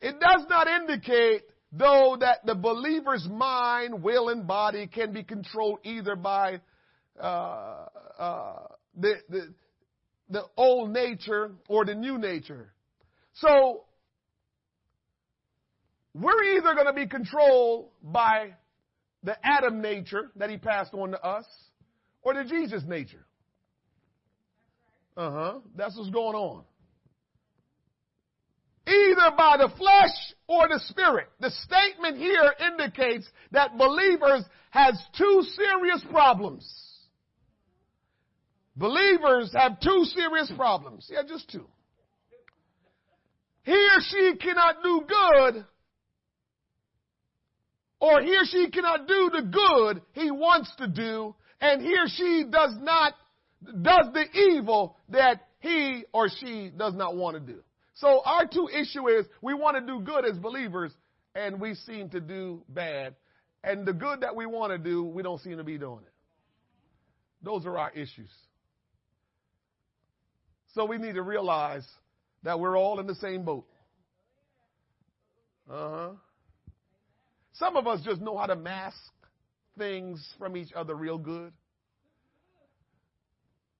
[0.01, 5.80] It does not indicate, though, that the believer's mind, will, and body can be controlled
[5.84, 6.61] either by
[7.20, 7.88] uh,
[8.18, 9.53] uh, the, the,
[10.30, 12.72] the old nature or the new nature.
[13.34, 13.84] So,
[16.13, 18.53] we're either going to be controlled by
[19.24, 21.45] the Adam nature that he passed on to us
[22.22, 23.26] or the Jesus nature.
[25.18, 25.59] Uh huh.
[25.76, 26.63] That's what's going on.
[28.88, 31.28] Either by the flesh or the spirit.
[31.39, 36.70] The statement here indicates that believers has two serious problems.
[38.76, 41.07] Believers have two serious problems.
[41.09, 41.65] Yeah, just two.
[43.63, 45.65] He or she cannot do good,
[47.99, 52.07] or he or she cannot do the good he wants to do, and he or
[52.07, 53.13] she does not
[53.82, 57.61] does the evil that he or she does not want to do.
[57.95, 60.91] So our two issue is we want to do good as believers
[61.34, 63.15] and we seem to do bad.
[63.63, 66.13] And the good that we want to do, we don't seem to be doing it.
[67.41, 68.30] Those are our issues.
[70.76, 71.88] So we need to realize
[72.43, 73.65] that we're all in the same boat.
[75.71, 76.09] Uh huh.
[77.53, 78.97] Some of us just know how to mask
[79.78, 81.53] things from each other real good.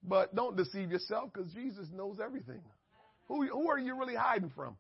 [0.08, 2.62] But don't deceive yourself because Jesus knows everything.
[3.28, 4.78] Who, who are you really hiding from?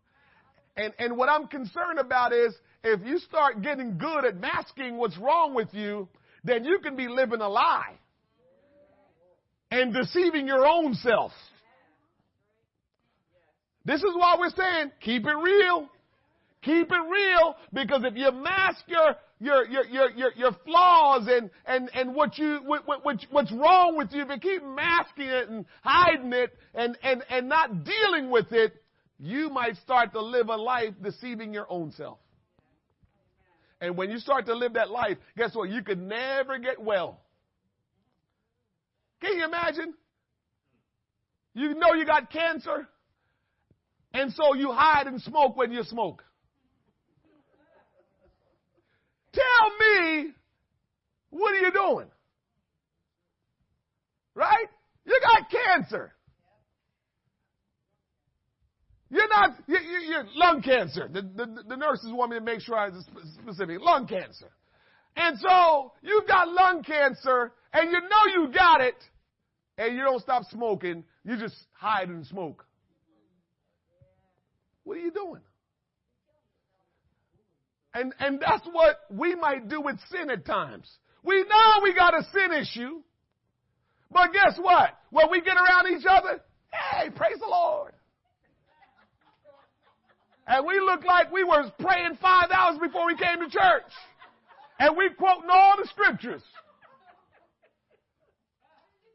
[0.77, 5.17] And, and what I'm concerned about is if you start getting good at masking what's
[5.17, 6.07] wrong with you,
[6.43, 7.95] then you can be living a lie
[9.71, 11.31] and deceiving your own self.
[13.85, 15.87] This is why we're saying keep it real.
[16.63, 21.51] Keep it real because if you mask your your your your your, your flaws and
[21.67, 25.47] and and what you what, what, what's wrong with you, if you keep masking it
[25.47, 28.73] and hiding it and and and not dealing with it,
[29.19, 32.17] you might start to live a life deceiving your own self.
[33.79, 35.69] And when you start to live that life, guess what?
[35.69, 37.19] You could never get well.
[39.21, 39.93] Can you imagine?
[41.53, 42.87] You know you got cancer,
[44.15, 46.23] and so you hide and smoke when you smoke.
[49.33, 49.43] Tell
[49.79, 50.27] me,
[51.31, 52.07] what are you doing?
[54.33, 54.67] Right?
[55.05, 56.13] You got cancer.
[59.09, 61.09] You're not, you, you, are lung cancer.
[61.11, 63.05] The, the, the, nurses want me to make sure I was
[63.41, 63.79] specific.
[63.81, 64.49] Lung cancer.
[65.17, 68.95] And so, you've got lung cancer, and you know you got it,
[69.77, 72.64] and you don't stop smoking, you just hide and smoke.
[74.85, 75.41] What are you doing?
[77.93, 80.89] And, and that's what we might do with sin at times.
[81.23, 83.01] We know we got a sin issue.
[84.11, 84.91] But guess what?
[85.09, 87.93] When we get around each other, hey, praise the Lord.
[90.47, 93.91] And we look like we were praying five hours before we came to church.
[94.77, 96.43] And we quoting all the scriptures.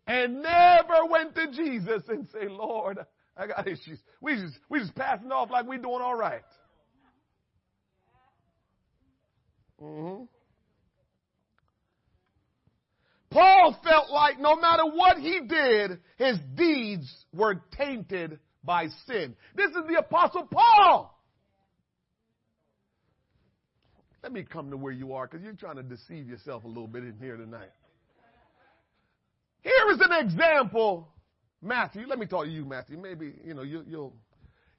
[0.07, 2.99] And never went to Jesus and say, Lord,
[3.41, 3.99] I got issues.
[4.21, 6.43] We just, we just passing off like we doing all right.
[9.83, 10.25] Mm-hmm.
[13.31, 19.37] Paul felt like no matter what he did, his deeds were tainted by sin.
[19.55, 21.17] This is the apostle Paul.
[24.23, 26.89] Let me come to where you are because you're trying to deceive yourself a little
[26.89, 27.71] bit in here tonight.
[29.63, 31.09] Here is an example,
[31.63, 32.07] Matthew.
[32.07, 32.99] Let me talk to you, Matthew.
[32.99, 34.15] Maybe, you know, you, will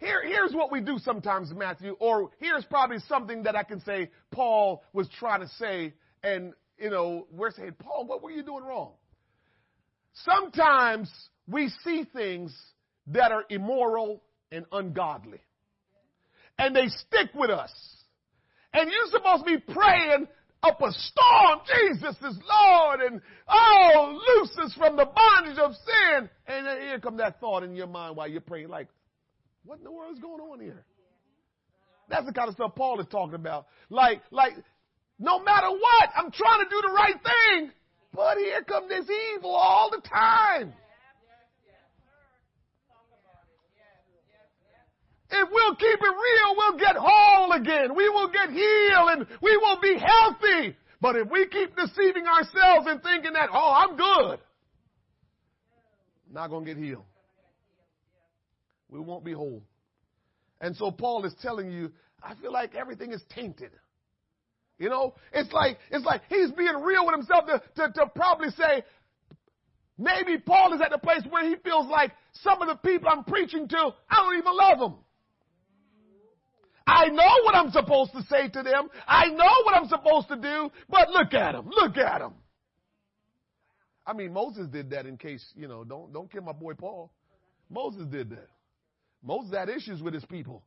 [0.02, 4.10] here, here's what we do sometimes, Matthew, or here's probably something that I can say
[4.32, 8.64] Paul was trying to say, and, you know, we're saying, Paul, what were you doing
[8.64, 8.94] wrong?
[10.26, 11.12] Sometimes
[11.48, 12.56] we see things
[13.08, 15.42] that are immoral and ungodly.
[16.58, 17.72] And they stick with us.
[18.74, 20.28] And you're supposed to be praying
[20.64, 21.60] up a storm.
[21.66, 26.30] Jesus is Lord and oh, loose us from the bondage of sin.
[26.48, 28.88] And then here comes that thought in your mind while you're praying like,
[29.66, 30.84] what in the world is going on here?
[32.10, 33.68] That's the kind of stuff Paul is talking about.
[33.90, 34.54] Like, like,
[35.20, 37.72] no matter what, I'm trying to do the right thing,
[38.14, 39.06] but here comes this
[39.36, 40.31] evil all the time.
[45.72, 47.96] If we'll keep it real, we'll get whole again.
[47.96, 50.76] We will get healed and we will be healthy.
[51.00, 54.40] But if we keep deceiving ourselves and thinking that, oh, I'm good,
[56.32, 57.06] not going to get healed.
[58.90, 59.64] We won't be whole.
[60.60, 61.92] And so Paul is telling you,
[62.22, 63.72] I feel like everything is tainted.
[64.78, 68.50] You know, it's like, it's like he's being real with himself to, to, to probably
[68.50, 68.84] say,
[69.98, 73.24] maybe Paul is at the place where he feels like some of the people I'm
[73.24, 74.96] preaching to, I don't even love them.
[76.92, 78.90] I know what I'm supposed to say to them.
[79.08, 81.70] I know what I'm supposed to do, but look at them.
[81.70, 82.34] Look at them.
[84.06, 87.12] I mean, Moses did that in case, you know, don't, don't kill my boy Paul.
[87.70, 88.50] Moses did that.
[89.24, 90.64] Moses had issues with his people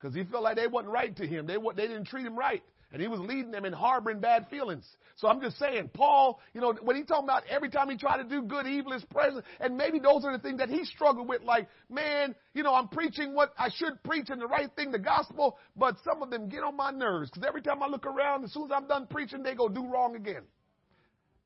[0.00, 1.46] because he felt like they wasn't right to him.
[1.46, 2.62] They, they didn't treat him right.
[2.94, 4.86] And he was leading them in harboring bad feelings.
[5.16, 8.18] So I'm just saying, Paul, you know, when he talking about every time he tried
[8.18, 9.44] to do good, evil is present.
[9.58, 11.42] And maybe those are the things that he struggled with.
[11.42, 15.00] Like, man, you know, I'm preaching what I should preach and the right thing, the
[15.00, 18.44] gospel, but some of them get on my nerves because every time I look around,
[18.44, 20.42] as soon as I'm done preaching, they go do wrong again.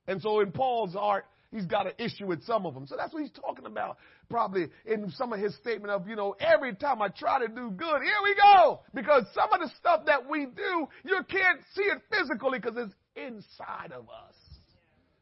[0.06, 2.86] And so in Paul's art, he's got an issue with some of them.
[2.86, 6.34] So that's what he's talking about probably in some of his statement of, you know,
[6.38, 8.80] every time I try to do good, here we go.
[8.94, 12.94] Because some of the stuff that we do, you can't see it physically because it's
[13.16, 14.34] inside of us.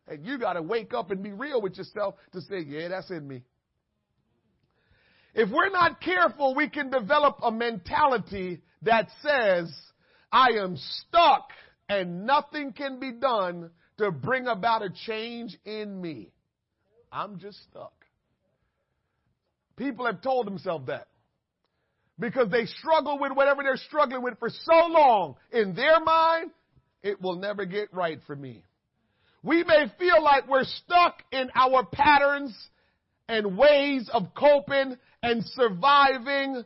[0.08, 3.10] And you got to wake up and be real with yourself to say, yeah, that's
[3.10, 3.42] in me.
[5.34, 9.74] If we're not careful, we can develop a mentality that says,
[10.32, 11.50] I am stuck
[11.88, 16.30] and nothing can be done to bring about a change in me.
[17.10, 17.92] I'm just stuck.
[19.76, 21.08] People have told themselves that
[22.18, 25.36] because they struggle with whatever they're struggling with for so long.
[25.52, 26.50] In their mind,
[27.02, 28.64] it will never get right for me.
[29.42, 32.56] We may feel like we're stuck in our patterns
[33.28, 36.64] and ways of coping and surviving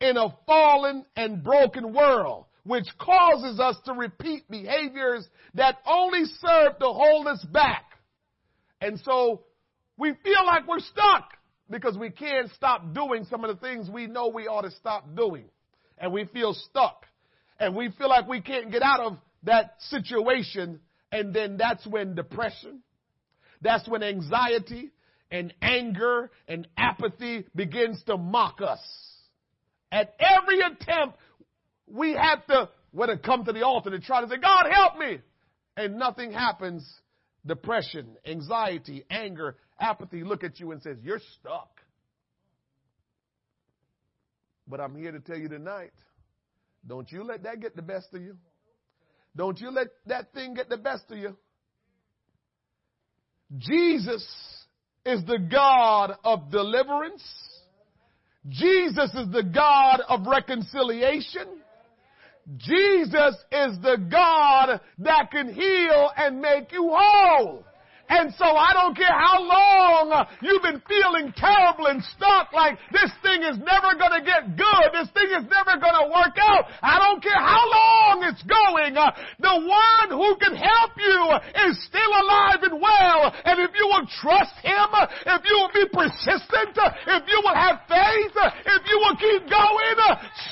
[0.00, 6.78] in a fallen and broken world which causes us to repeat behaviors that only serve
[6.78, 7.84] to hold us back.
[8.80, 9.42] And so
[9.96, 11.30] we feel like we're stuck
[11.70, 15.16] because we can't stop doing some of the things we know we ought to stop
[15.16, 15.44] doing.
[15.98, 17.06] And we feel stuck.
[17.58, 20.80] And we feel like we can't get out of that situation.
[21.10, 22.80] And then that's when depression,
[23.60, 24.90] that's when anxiety
[25.30, 28.80] and anger and apathy begins to mock us.
[29.90, 31.18] At every attempt
[31.92, 34.98] we have to, when it come to the altar, to try to say, God help
[34.98, 35.18] me.
[35.76, 36.88] And nothing happens.
[37.44, 41.80] Depression, anxiety, anger, apathy look at you and says, you're stuck.
[44.68, 45.92] But I'm here to tell you tonight,
[46.86, 48.36] don't you let that get the best of you.
[49.34, 51.36] Don't you let that thing get the best of you.
[53.58, 54.26] Jesus
[55.04, 57.22] is the God of deliverance.
[58.48, 61.48] Jesus is the God of reconciliation.
[62.56, 67.64] Jesus is the God that can heal and make you whole.
[68.12, 70.12] And so I don't care how long
[70.44, 74.86] you've been feeling terrible and stuck like this thing is never going to get good.
[74.92, 76.68] This thing is never going to work out.
[76.84, 78.92] I don't care how long it's going.
[78.92, 81.20] The one who can help you
[81.64, 83.32] is still alive and well.
[83.48, 84.88] And if you will trust Him,
[85.32, 89.96] if you will be persistent, if you will have faith, if you will keep going,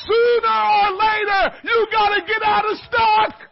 [0.09, 3.50] sooner or later you gotta get out of stuck.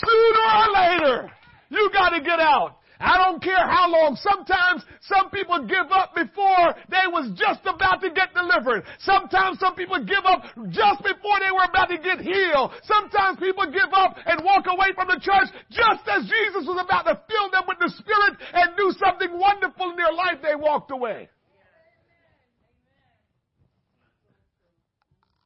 [0.00, 1.30] Sooner or later,
[1.70, 2.80] you gotta get out.
[3.00, 4.14] I don't care how long.
[4.20, 8.84] Sometimes some people give up before they was just about to get delivered.
[9.00, 12.76] Sometimes some people give up just before they were about to get healed.
[12.84, 17.08] Sometimes people give up and walk away from the church just as Jesus was about
[17.08, 20.36] to fill them with the Spirit and do something wonderful in their life.
[20.42, 21.30] They walked away.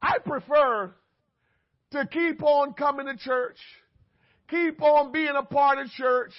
[0.01, 0.93] I prefer
[1.91, 3.57] to keep on coming to church
[4.49, 6.33] keep on being a part of church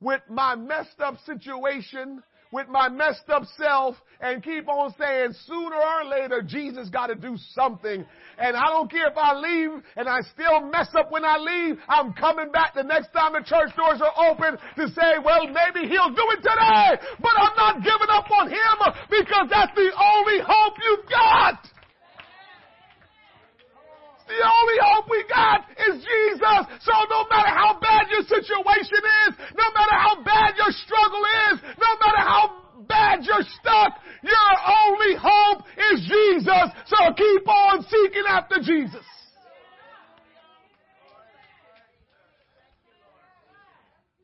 [0.00, 2.22] with my messed up situation,
[2.52, 7.14] with my messed up self, and keep on saying sooner or later Jesus got to
[7.14, 8.04] do something.
[8.38, 11.78] And I don't care if I leave and I still mess up when I leave,
[11.88, 15.88] I'm coming back the next time the church doors are open to say, well, maybe
[15.88, 20.38] he'll do it today, but I'm not giving up on him because that's the only
[20.46, 21.75] hope you've got.
[24.26, 26.60] The only hope we got is Jesus.
[26.82, 31.62] So no matter how bad your situation is, no matter how bad your struggle is,
[31.78, 35.62] no matter how bad you're stuck, your only hope
[35.92, 36.66] is Jesus.
[36.86, 39.04] So keep on seeking after Jesus.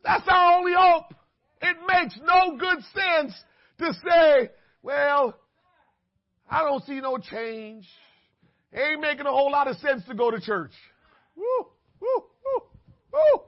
[0.05, 1.15] That's our only hope.
[1.61, 3.35] It makes no good sense
[3.79, 4.51] to say,
[4.83, 5.39] well,
[6.51, 7.87] I don't see no change.
[8.73, 10.73] It ain't making a whole lot of sense to go to church.
[11.37, 11.67] Woo,
[12.01, 12.63] woo, woo,
[13.13, 13.41] woo.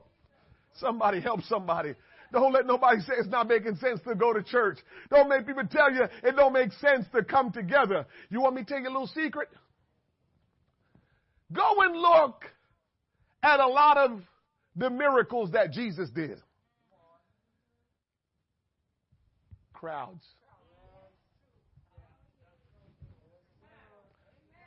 [0.74, 1.94] Somebody help somebody.
[2.32, 4.78] Don't let nobody say it's not making sense to go to church.
[5.08, 8.06] Don't make people tell you it don't make sense to come together.
[8.28, 9.48] You want me to tell you a little secret?
[11.52, 12.42] Go and look
[13.42, 14.20] at a lot of
[14.74, 16.38] the miracles that Jesus did.
[19.72, 20.24] Crowds.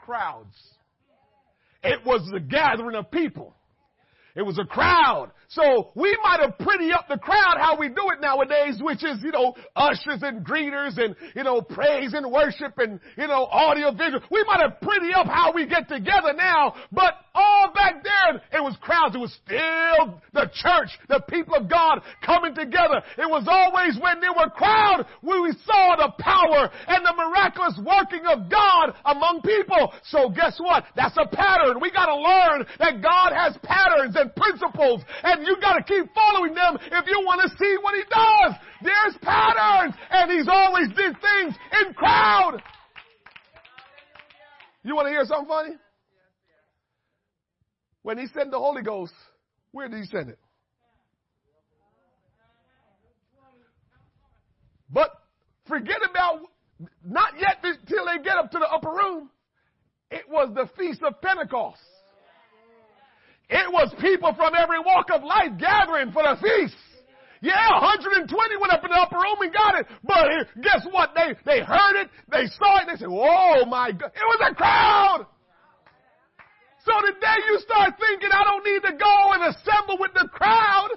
[0.07, 0.55] Crowds.
[1.83, 3.53] It was the gathering of people.
[4.37, 5.31] It was a crowd.
[5.49, 9.17] So we might have pretty up the crowd how we do it nowadays, which is,
[9.21, 13.91] you know, ushers and greeters and, you know, praise and worship and, you know, audio
[13.91, 14.21] visual.
[14.31, 18.63] We might have pretty up how we get together now, but all back then it
[18.63, 19.13] was crowds.
[19.13, 23.05] It was still the church, the people of God coming together.
[23.17, 27.77] It was always when there were crowds when we saw the power and the miraculous
[27.85, 29.93] working of God among people.
[30.09, 30.85] So guess what?
[30.95, 31.77] That's a pattern.
[31.79, 36.81] We gotta learn that God has patterns and principles and you gotta keep following them
[36.81, 38.57] if you want to see what He does.
[38.81, 41.53] There's patterns and He's always did things
[41.85, 42.61] in crowd.
[44.83, 45.75] You want to hear something funny?
[48.07, 49.11] When He sent the Holy Ghost,
[49.73, 50.39] where did He send it?
[54.89, 55.11] But
[55.67, 56.39] forget about
[57.05, 59.29] not yet until they get up to the upper room.
[60.09, 61.81] It was the Feast of Pentecost.
[63.49, 66.77] It was people from every walk of life gathering for the feast.
[67.41, 69.85] Yeah, 120 went up in the upper room and got it.
[70.05, 71.09] But guess what?
[71.13, 74.11] They, they heard it, they saw it, they said, oh my God.
[74.15, 75.25] It was a crowd.
[76.87, 80.29] So the day you start thinking, I don't need to go and assemble with the
[80.31, 80.89] crowd,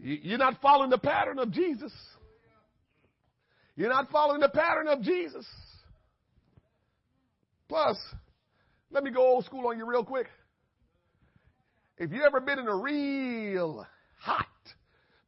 [0.00, 1.92] you're not following the pattern of Jesus.
[3.76, 5.46] You're not following the pattern of Jesus.
[7.68, 7.96] Plus,
[8.90, 10.26] let me go old school on you real quick.
[11.98, 13.86] If you ever been in a real
[14.18, 14.46] hot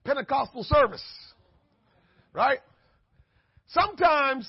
[0.02, 1.04] Pentecostal service,
[2.32, 2.58] right?
[3.68, 4.48] Sometimes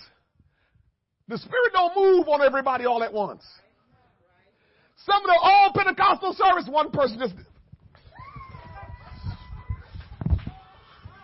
[1.28, 3.44] the Spirit don't move on everybody all at once.
[5.06, 7.34] Some of the all Pentecostal service, one person just,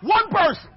[0.01, 0.69] one person.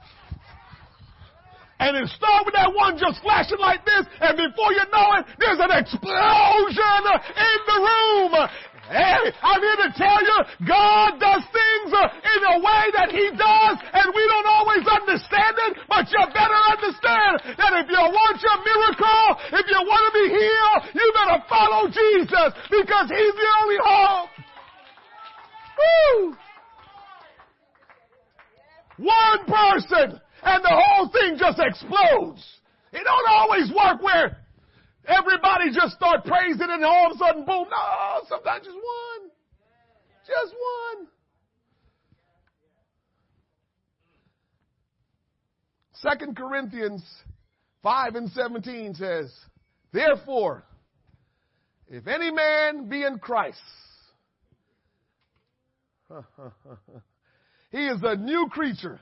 [1.80, 5.26] And it started with that one just flashing like this, and before you know it,
[5.38, 7.02] there's an explosion
[7.34, 8.48] in the room.
[8.93, 10.36] Hey, I'm here to tell you,
[10.68, 15.57] God does things uh, in a way that He does, and we don't always understand
[15.64, 19.24] it, but you better understand that if you want your miracle,
[19.57, 24.28] if you want to be healed, you better follow Jesus, because He's the only hope.
[25.80, 26.36] Woo!
[29.09, 32.45] One person and the whole thing just explodes.
[32.93, 34.41] It don't always work where
[35.07, 37.66] everybody just start praising and all of a sudden boom.
[37.70, 39.30] No, sometimes just one.
[40.26, 41.09] Just one.
[45.94, 47.03] Second Corinthians
[47.82, 49.32] 5 and 17 says,
[49.92, 50.64] Therefore,
[51.88, 53.59] if any man be in Christ,
[57.70, 59.00] he is a new creature.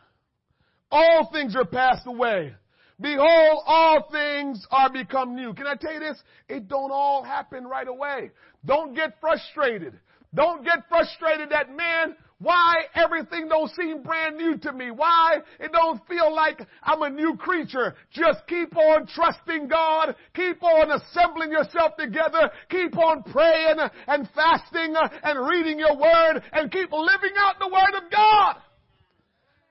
[0.90, 2.54] All things are passed away.
[3.00, 5.54] Behold, all things are become new.
[5.54, 6.22] Can I tell you this?
[6.48, 8.30] It don't all happen right away.
[8.64, 9.98] Don't get frustrated.
[10.34, 14.90] Don't get frustrated that man, why everything don't seem brand new to me?
[14.90, 17.94] Why it don't feel like I'm a new creature?
[18.12, 20.14] Just keep on trusting God.
[20.34, 22.50] Keep on assembling yourself together.
[22.70, 23.76] Keep on praying
[24.06, 28.56] and fasting and reading your word and keep living out the word of God.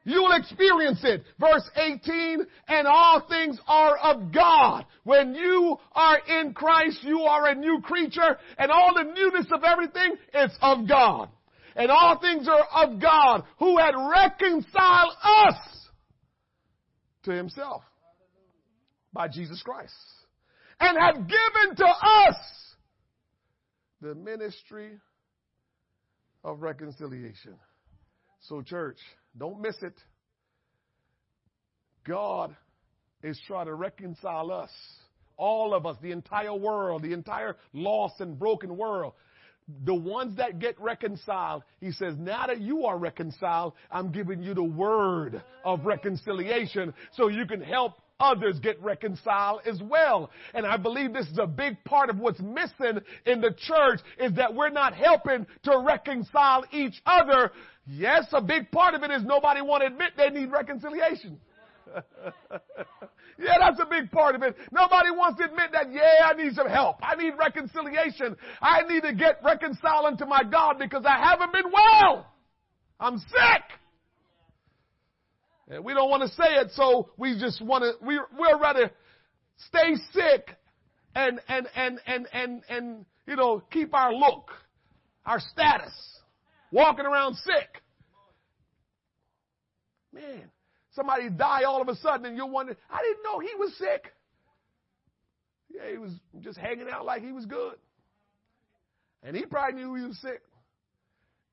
[0.09, 1.23] You'll experience it.
[1.39, 4.85] Verse 18, and all things are of God.
[5.03, 9.63] When you are in Christ, you are a new creature, and all the newness of
[9.63, 11.29] everything is of God.
[11.75, 15.55] And all things are of God, who had reconciled us
[17.25, 17.83] to himself
[19.13, 19.93] by Jesus Christ.
[20.79, 22.35] And had given to us
[24.01, 24.97] the ministry
[26.43, 27.53] of reconciliation.
[28.41, 28.97] So church,
[29.37, 29.93] don't miss it.
[32.05, 32.55] God
[33.23, 34.71] is trying to reconcile us,
[35.37, 39.13] all of us, the entire world, the entire lost and broken world.
[39.85, 44.55] The ones that get reconciled, he says, now that you are reconciled, I'm giving you
[44.55, 50.29] the word of reconciliation so you can help others get reconciled as well.
[50.53, 54.33] And I believe this is a big part of what's missing in the church is
[54.35, 57.51] that we're not helping to reconcile each other.
[57.85, 61.39] Yes, a big part of it is nobody want to admit they need reconciliation.
[63.39, 64.55] yeah, that's a big part of it.
[64.71, 66.97] Nobody wants to admit that, yeah, I need some help.
[67.01, 68.35] I need reconciliation.
[68.61, 72.27] I need to get reconciled to my God because I haven't been well.
[72.99, 73.78] I'm sick.
[75.69, 78.91] And we don't want to say it, so we just want to, we, we'd rather
[79.67, 80.55] stay sick
[81.13, 84.49] and, and, and, and, and, and, you know, keep our look,
[85.25, 85.93] our status,
[86.71, 87.83] walking around sick.
[90.11, 90.49] Man,
[90.91, 94.11] somebody die all of a sudden and you're wondering, I didn't know he was sick.
[95.69, 96.11] Yeah, he was
[96.41, 97.75] just hanging out like he was good.
[99.21, 100.41] And he probably knew he was sick.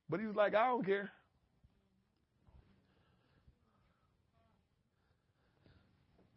[0.09, 1.11] But he was like, I don't care.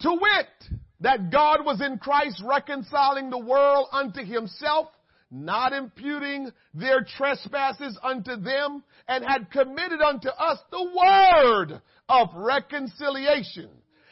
[0.01, 4.87] To wit, that God was in Christ reconciling the world unto himself,
[5.31, 13.69] not imputing their trespasses unto them, and had committed unto us the word of reconciliation.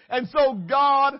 [0.09, 1.19] And so God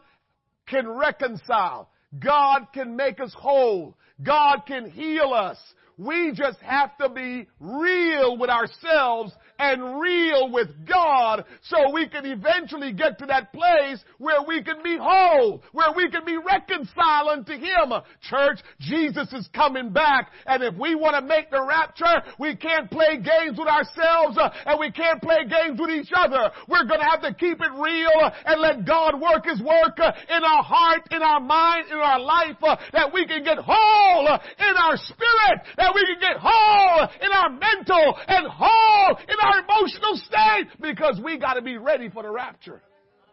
[0.68, 1.90] can reconcile.
[2.20, 3.98] God can make us whole.
[4.24, 5.58] God can heal us.
[5.98, 12.26] We just have to be real with ourselves and real with God so we can
[12.26, 17.30] eventually get to that place where we can be whole, where we can be reconciled
[17.30, 17.94] unto Him.
[18.22, 22.92] Church, Jesus is coming back and if we want to make the rapture, we can't
[22.92, 26.52] play games with ourselves uh, and we can't play games with each other.
[26.68, 30.12] We're going to have to keep it real and let God work His work uh,
[30.30, 34.28] in our heart, in our mind, in our life, uh, that we can get whole
[34.28, 35.58] in our spirit,
[35.88, 41.20] that we can get whole in our mental and whole in our emotional state because
[41.24, 42.82] we got to be ready for the rapture.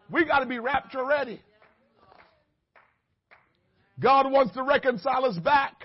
[0.09, 1.41] We got to be rapture ready.
[3.99, 5.83] God wants to reconcile us back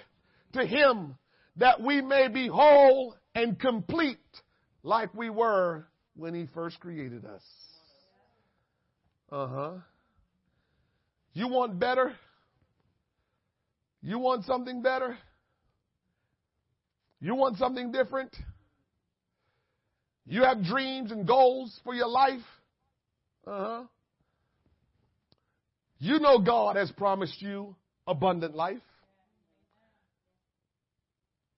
[0.52, 1.16] to Him
[1.56, 4.18] that we may be whole and complete
[4.82, 7.42] like we were when He first created us.
[9.30, 9.72] Uh huh.
[11.32, 12.12] You want better?
[14.02, 15.16] You want something better?
[17.20, 18.34] You want something different?
[20.26, 22.40] You have dreams and goals for your life?
[23.46, 23.82] Uh huh.
[25.98, 28.78] You know God has promised you abundant life.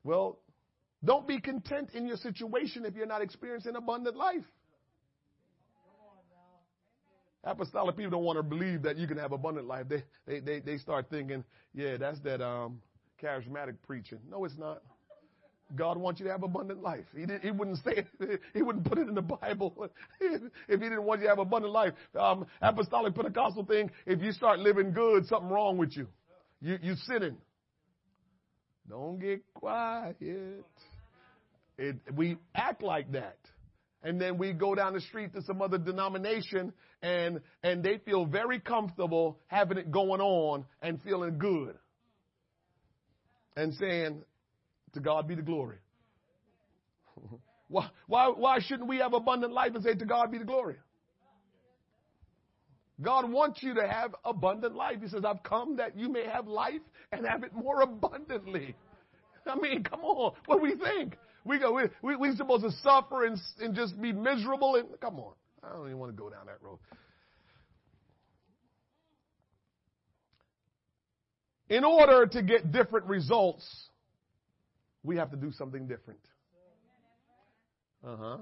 [0.04, 0.38] Well,
[1.04, 4.44] don't be content in your situation if you're not experiencing abundant life.
[7.44, 9.86] Apostolic people don't want to believe that you can have abundant life.
[9.88, 11.44] They, they, they, they start thinking,
[11.74, 12.80] yeah, that's that um,
[13.20, 14.18] charismatic preaching.
[14.30, 14.82] No, it's not.
[15.74, 17.04] God wants you to have abundant life.
[17.16, 18.40] He, did, he wouldn't say it.
[18.54, 21.72] He wouldn't put it in the Bible if he didn't want you to have abundant
[21.72, 21.92] life.
[22.18, 26.06] Um, apostolic Pentecostal thing, if you start living good, something wrong with you.
[26.60, 27.36] You, you sinning.
[28.88, 30.16] Don't get quiet.
[31.78, 33.38] It, we act like that.
[34.02, 38.26] And then we go down the street to some other denomination and, and they feel
[38.26, 41.76] very comfortable having it going on and feeling good.
[43.56, 44.22] And saying,
[44.94, 45.78] to God be the glory.
[47.68, 50.76] why, why, why shouldn't we have abundant life and say, To God be the glory?
[53.00, 54.98] God wants you to have abundant life.
[55.02, 56.80] He says, I've come that you may have life
[57.10, 58.76] and have it more abundantly.
[59.46, 60.34] I mean, come on.
[60.46, 61.16] What do we think?
[61.44, 65.18] We go, we, we, we supposed to suffer and, and just be miserable and come
[65.18, 65.32] on.
[65.64, 66.78] I don't even want to go down that road.
[71.68, 73.64] In order to get different results,
[75.02, 76.20] we have to do something different.
[78.06, 78.38] Uh huh.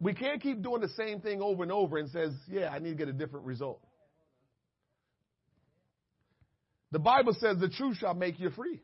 [0.00, 2.90] We can't keep doing the same thing over and over and says, yeah, I need
[2.90, 3.80] to get a different result.
[6.92, 8.80] The Bible says the truth shall make you free.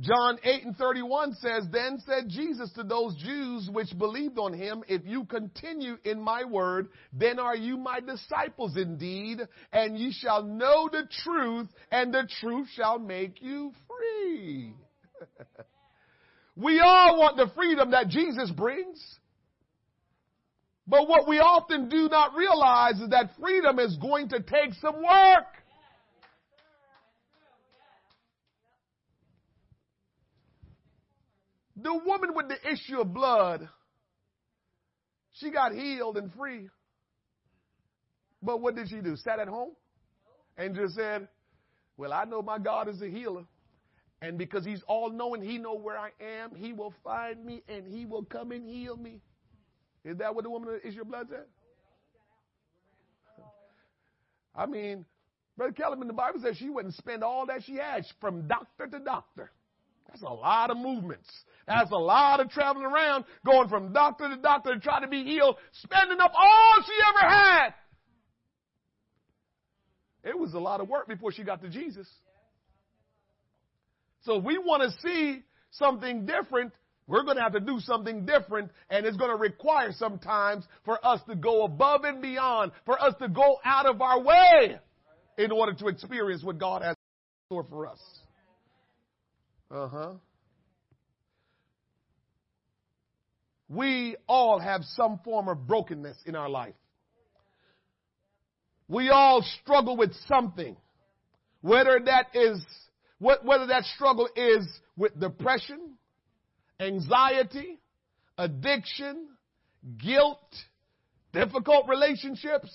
[0.00, 4.84] John 8 and 31 says, Then said Jesus to those Jews which believed on him,
[4.86, 9.40] If you continue in my word, then are you my disciples indeed,
[9.72, 14.72] and ye shall know the truth, and the truth shall make you free.
[16.56, 19.02] we all want the freedom that Jesus brings.
[20.86, 25.02] But what we often do not realize is that freedom is going to take some
[25.02, 25.44] work.
[31.80, 33.68] The woman with the issue of blood,
[35.34, 36.68] she got healed and free.
[38.42, 39.16] But what did she do?
[39.16, 39.72] Sat at home
[40.56, 41.28] and just said,
[41.96, 43.44] Well, I know my God is a healer.
[44.20, 47.86] And because he's all knowing, he know where I am, he will find me and
[47.86, 49.20] he will come and heal me.
[50.04, 51.44] Is that what the woman issue of blood said?
[54.54, 55.04] I mean,
[55.56, 58.98] Brother Kellerman, the Bible says she wouldn't spend all that she had from doctor to
[58.98, 59.52] doctor.
[60.08, 61.28] That's a lot of movements.
[61.66, 65.22] That's a lot of traveling around, going from doctor to doctor to try to be
[65.22, 67.74] healed, spending up all she ever had.
[70.24, 72.08] It was a lot of work before she got to Jesus.
[74.22, 76.72] So if we want to see something different,
[77.06, 81.04] we're going to have to do something different, and it's going to require sometimes for
[81.06, 84.78] us to go above and beyond, for us to go out of our way
[85.38, 88.00] in order to experience what God has in store for us.
[89.70, 90.12] Uh huh.
[93.68, 96.74] We all have some form of brokenness in our life.
[98.88, 100.74] We all struggle with something,
[101.60, 102.64] whether that is
[103.18, 104.66] whether that struggle is
[104.96, 105.96] with depression,
[106.80, 107.78] anxiety,
[108.38, 109.26] addiction,
[109.98, 110.38] guilt,
[111.32, 112.70] difficult relationships,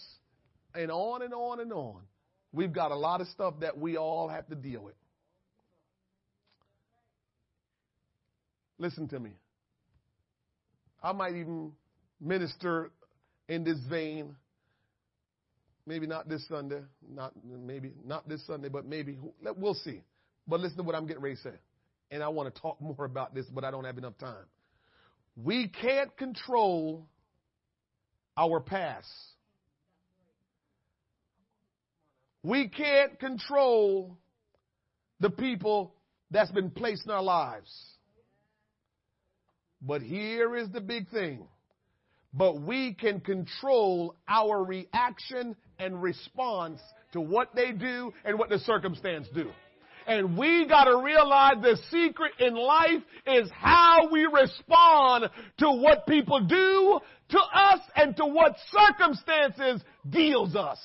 [0.75, 2.01] and on and on and on.
[2.51, 4.95] We've got a lot of stuff that we all have to deal with.
[8.77, 9.31] Listen to me.
[11.01, 11.73] I might even
[12.19, 12.91] minister
[13.47, 14.35] in this vein.
[15.85, 16.81] Maybe not this Sunday,
[17.13, 19.17] not maybe not this Sunday, but maybe
[19.57, 20.01] we'll see.
[20.47, 21.55] But listen to what I'm getting ready to say.
[22.09, 24.45] And I want to talk more about this, but I don't have enough time.
[25.35, 27.07] We can't control
[28.37, 29.07] our past.
[32.43, 34.17] We can't control
[35.19, 35.95] the people
[36.29, 37.71] that's been placed in our lives.
[39.85, 41.45] But here is the big thing.
[42.33, 46.79] But we can control our reaction and response
[47.11, 49.51] to what they do and what the circumstance do.
[50.07, 55.29] And we gotta realize the secret in life is how we respond
[55.59, 60.79] to what people do to us and to what circumstances deals us.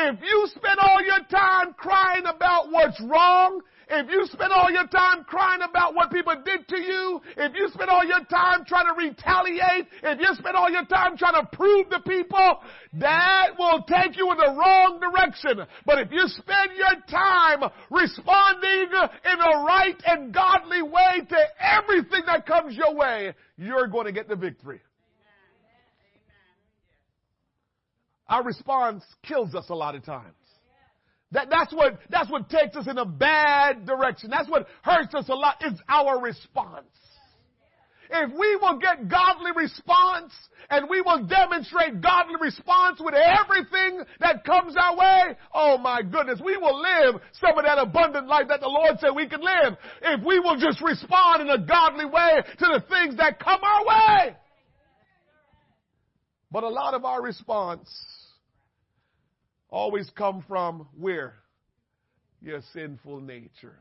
[0.00, 4.86] If you spend all your time crying about what's wrong, if you spend all your
[4.86, 8.86] time crying about what people did to you, if you spend all your time trying
[8.86, 12.60] to retaliate, if you spend all your time trying to prove to people,
[12.92, 15.66] that will take you in the wrong direction.
[15.84, 18.90] But if you spend your time responding
[19.24, 24.12] in a right and godly way to everything that comes your way, you're going to
[24.12, 24.80] get the victory.
[28.28, 30.34] Our response kills us a lot of times.
[31.32, 34.30] That, that's what, that's what takes us in a bad direction.
[34.30, 36.86] That's what hurts us a lot is our response.
[38.10, 40.32] If we will get godly response
[40.70, 46.40] and we will demonstrate godly response with everything that comes our way, oh my goodness,
[46.42, 49.76] we will live some of that abundant life that the Lord said we can live
[50.02, 53.84] if we will just respond in a godly way to the things that come our
[53.84, 54.36] way.
[56.50, 57.90] But a lot of our response
[59.68, 61.34] always come from where?
[62.40, 63.78] Your sinful nature.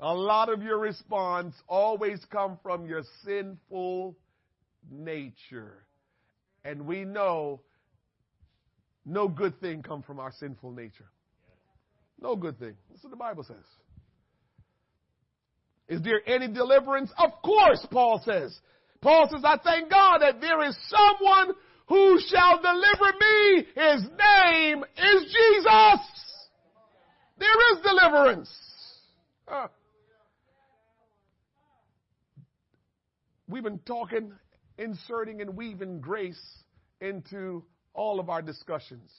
[0.00, 4.16] A lot of your response always come from your sinful
[4.90, 5.84] nature.
[6.64, 7.60] And we know
[9.04, 11.10] no good thing come from our sinful nature.
[12.20, 12.74] No good thing.
[12.90, 13.56] That's what the Bible says.
[15.88, 17.10] Is there any deliverance?
[17.18, 18.58] Of course, Paul says.
[19.00, 21.56] Paul says, I thank God that there is someone
[21.90, 23.66] who shall deliver me?
[23.74, 26.00] His name is Jesus.
[27.36, 28.50] There is deliverance.
[29.48, 29.66] Uh,
[33.48, 34.32] we've been talking,
[34.78, 36.40] inserting and weaving grace
[37.00, 39.10] into all of our discussions.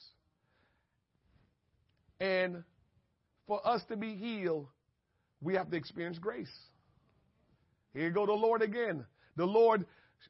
[2.20, 2.64] And
[3.46, 4.66] for us to be healed,
[5.42, 6.52] we have to experience grace.
[7.92, 9.04] Here go the Lord again.
[9.36, 9.84] The Lord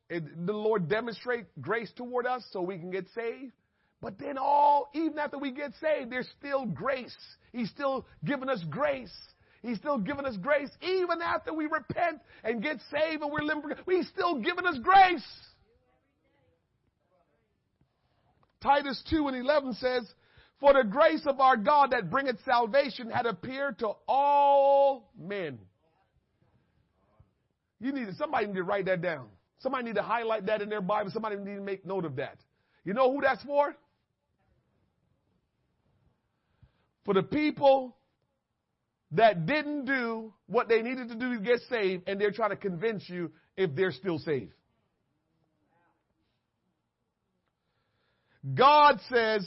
[0.08, 3.52] the Lord demonstrate grace toward us so we can get saved.
[4.00, 7.16] But then all, even after we get saved, there's still grace.
[7.52, 9.16] He's still giving us grace.
[9.62, 10.70] He's still giving us grace.
[10.82, 15.24] Even after we repent and get saved and we're living, He's still giving us grace.
[18.60, 20.12] Titus 2 and 11 says,
[20.58, 25.58] For the grace of our God that bringeth salvation had appeared to all men.
[27.80, 29.26] You need somebody need to write that down.
[29.62, 31.10] Somebody need to highlight that in their Bible.
[31.12, 32.38] Somebody need to make note of that.
[32.84, 33.74] You know who that's for?
[37.04, 37.96] For the people
[39.12, 42.56] that didn't do what they needed to do to get saved, and they're trying to
[42.56, 44.52] convince you if they're still saved.
[48.54, 49.46] God says,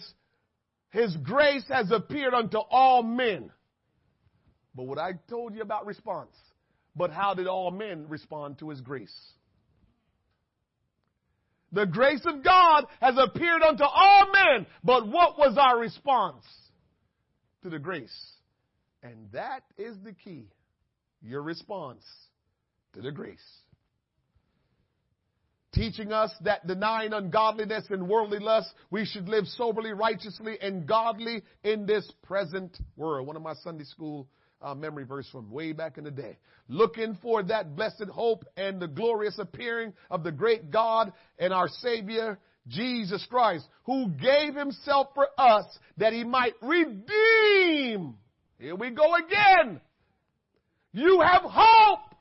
[0.91, 3.51] His grace has appeared unto all men.
[4.73, 6.35] But what I told you about response,
[6.95, 9.13] but how did all men respond to His grace?
[11.75, 14.65] The grace of God has appeared unto all men.
[14.81, 16.45] But what was our response
[17.63, 18.15] to the grace?
[19.03, 20.47] And that is the key.
[21.21, 22.03] Your response
[22.93, 23.45] to the grace.
[25.73, 31.43] Teaching us that denying ungodliness and worldly lust, we should live soberly, righteously, and godly
[31.65, 33.27] in this present world.
[33.27, 34.29] One of my Sunday school
[34.61, 36.37] uh, memory verse from way back in the day.
[36.67, 41.67] Looking for that blessed hope and the glorious appearing of the great God and our
[41.67, 45.65] Savior, Jesus Christ, who gave himself for us
[45.97, 48.15] that he might redeem.
[48.57, 49.79] Here we go again.
[50.93, 52.15] You have hope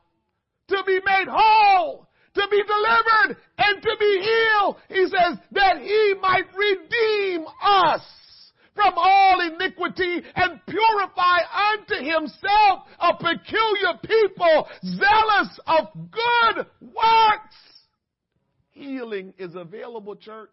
[0.69, 4.77] to be made whole, to be delivered, and to be healed.
[4.89, 8.03] He says that he might redeem us
[8.75, 11.39] from all iniquity and purify
[11.73, 17.57] unto himself a peculiar people, zealous of good works.
[18.73, 20.51] Healing is available, church.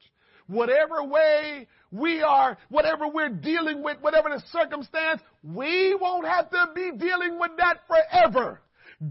[0.47, 6.67] Whatever way we are, whatever we're dealing with, whatever the circumstance, we won't have to
[6.75, 8.61] be dealing with that forever.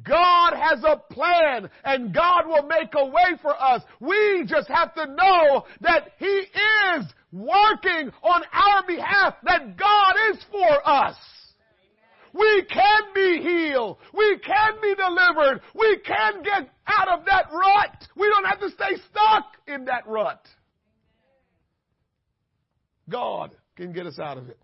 [0.05, 3.83] God has a plan and God will make a way for us.
[3.99, 10.39] We just have to know that He is working on our behalf, that God is
[10.51, 11.17] for us.
[12.33, 13.99] We can be healed.
[14.15, 15.63] We can be delivered.
[15.75, 18.07] We can get out of that rut.
[18.17, 20.47] We don't have to stay stuck in that rut.
[23.09, 24.59] God can get us out of it.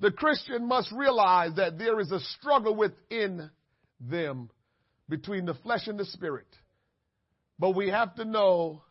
[0.00, 3.50] The Christian must realize that there is a struggle within
[4.00, 4.50] them
[5.08, 6.46] between the flesh and the spirit.
[7.58, 8.82] But we have to know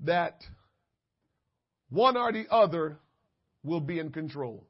[0.00, 0.40] that
[1.90, 2.98] one or the other
[3.62, 4.66] will be in control.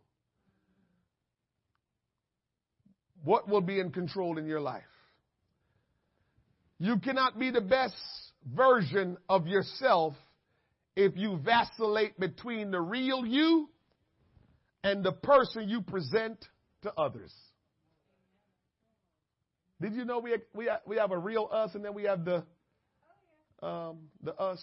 [3.22, 4.82] What will be in control in your life?
[6.80, 7.94] You cannot be the best
[8.54, 10.14] version of yourself
[10.96, 13.68] if you vacillate between the real you
[14.84, 16.44] and the person you present
[16.82, 17.32] to others.
[19.80, 22.44] Did you know we we we have a real us and then we have the
[23.62, 24.62] um, the us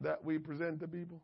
[0.00, 1.22] that we present to people?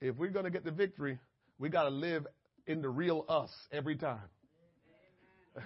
[0.00, 1.18] If we're going to get the victory,
[1.58, 2.26] we got to live
[2.66, 4.20] in the real us every time.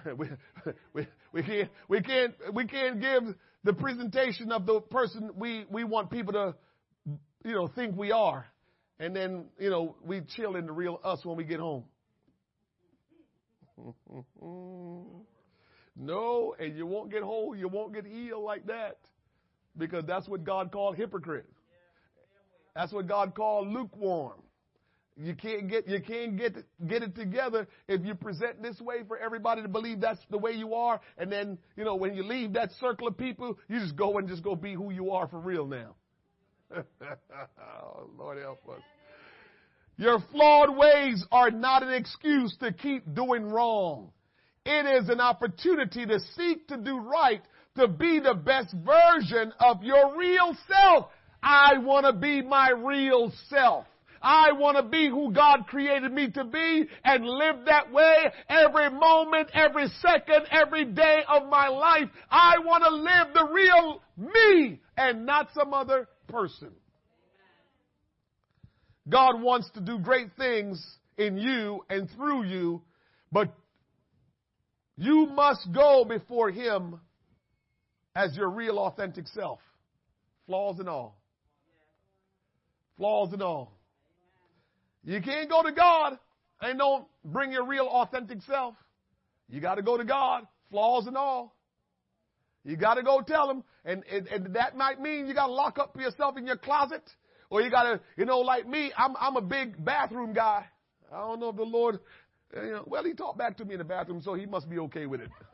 [0.17, 0.27] we,
[0.93, 3.23] we, we can't we can't we can't give
[3.63, 6.55] the presentation of the person we we want people to
[7.43, 8.45] you know think we are
[8.99, 11.83] and then, you know, we chill in the real us when we get home.
[15.97, 18.97] no, and you won't get whole, you won't get healed like that.
[19.77, 21.49] Because that's what God called hypocrite.
[22.75, 24.41] That's what God called lukewarm.
[25.17, 29.17] You can't get you can't get get it together if you present this way for
[29.17, 32.51] everybody to believe that's the way you are, and then you know when you leave
[32.53, 35.39] that circle of people, you just go and just go be who you are for
[35.39, 35.95] real now.
[37.01, 38.81] oh, Lord help us.
[39.97, 44.11] Your flawed ways are not an excuse to keep doing wrong.
[44.65, 47.41] It is an opportunity to seek to do right,
[47.77, 51.07] to be the best version of your real self.
[51.41, 53.85] I want to be my real self.
[54.21, 58.15] I want to be who God created me to be and live that way
[58.49, 62.09] every moment, every second, every day of my life.
[62.31, 66.71] I want to live the real me and not some other person.
[69.07, 70.83] God wants to do great things
[71.17, 72.81] in you and through you,
[73.31, 73.53] but
[74.97, 76.99] you must go before Him
[78.15, 79.59] as your real authentic self.
[80.47, 81.19] Flaws and all.
[82.97, 83.73] Flaws and all.
[85.03, 86.17] You can't go to God
[86.61, 88.75] and don't bring your real authentic self.
[89.49, 91.54] You got to go to God, flaws and all.
[92.65, 95.53] You got to go tell Him, and, and, and that might mean you got to
[95.53, 97.03] lock up for yourself in your closet
[97.49, 100.65] or you gotta, you know, like me, I'm, I'm a big bathroom guy.
[101.11, 101.99] I don't know if the Lord,
[102.55, 104.69] eh, you know, well, he talked back to me in the bathroom, so he must
[104.69, 105.29] be okay with it.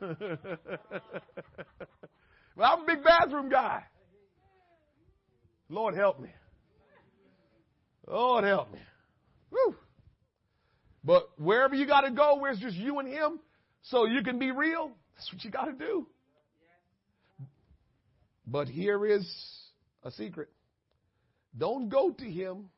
[2.56, 3.84] well, I'm a big bathroom guy.
[5.68, 6.30] Lord help me.
[8.06, 8.80] Lord help me.
[9.50, 9.76] Woo.
[11.04, 13.40] But wherever you got to go, where it's just you and him,
[13.82, 16.06] so you can be real, that's what you got to do.
[18.46, 19.26] But here is
[20.02, 20.48] a secret.
[21.56, 22.70] Don't go to him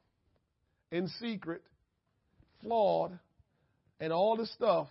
[0.91, 1.63] in secret,
[2.63, 3.19] flawed,
[4.01, 4.89] and all the stuff,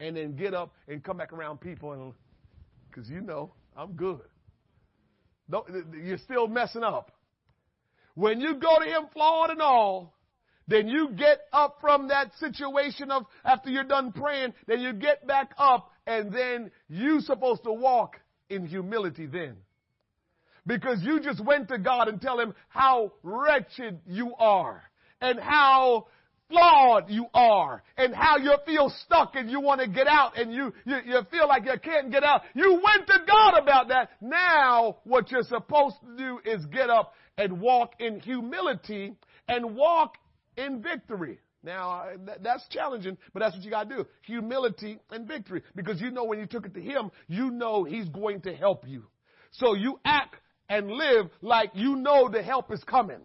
[0.00, 2.12] and then get up and come back around people and
[2.88, 4.22] because you know I'm good.
[5.50, 5.66] Don't,
[6.02, 7.12] you're still messing up.
[8.14, 10.14] When you go to him flawed and all,
[10.66, 15.26] then you get up from that situation of after you're done praying, then you get
[15.26, 18.16] back up and then you're supposed to walk
[18.48, 19.56] in humility then.
[20.66, 24.82] Because you just went to God and tell him how wretched you are
[25.20, 26.06] and how
[26.48, 30.52] flawed you are and how you feel stuck and you want to get out and
[30.52, 32.42] you, you, you feel like you can't get out.
[32.54, 34.10] You went to God about that.
[34.20, 39.14] Now what you're supposed to do is get up and walk in humility
[39.48, 40.16] and walk
[40.56, 41.40] in victory.
[41.62, 44.06] Now, uh, that's challenging, but that's what you got to do.
[44.22, 45.62] Humility and victory.
[45.74, 48.86] Because you know when you took it to Him, you know He's going to help
[48.86, 49.02] you.
[49.50, 50.36] So you act
[50.68, 53.20] and live like you know the help is coming.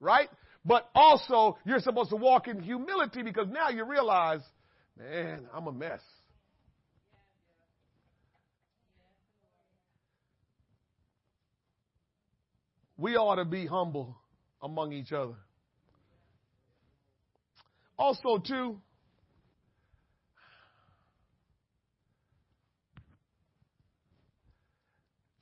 [0.00, 0.28] Right?
[0.64, 4.40] But also, you're supposed to walk in humility because now you realize,
[4.98, 6.00] man, I'm a mess.
[12.98, 14.16] We ought to be humble
[14.60, 15.34] among each other.
[17.98, 18.78] Also, too,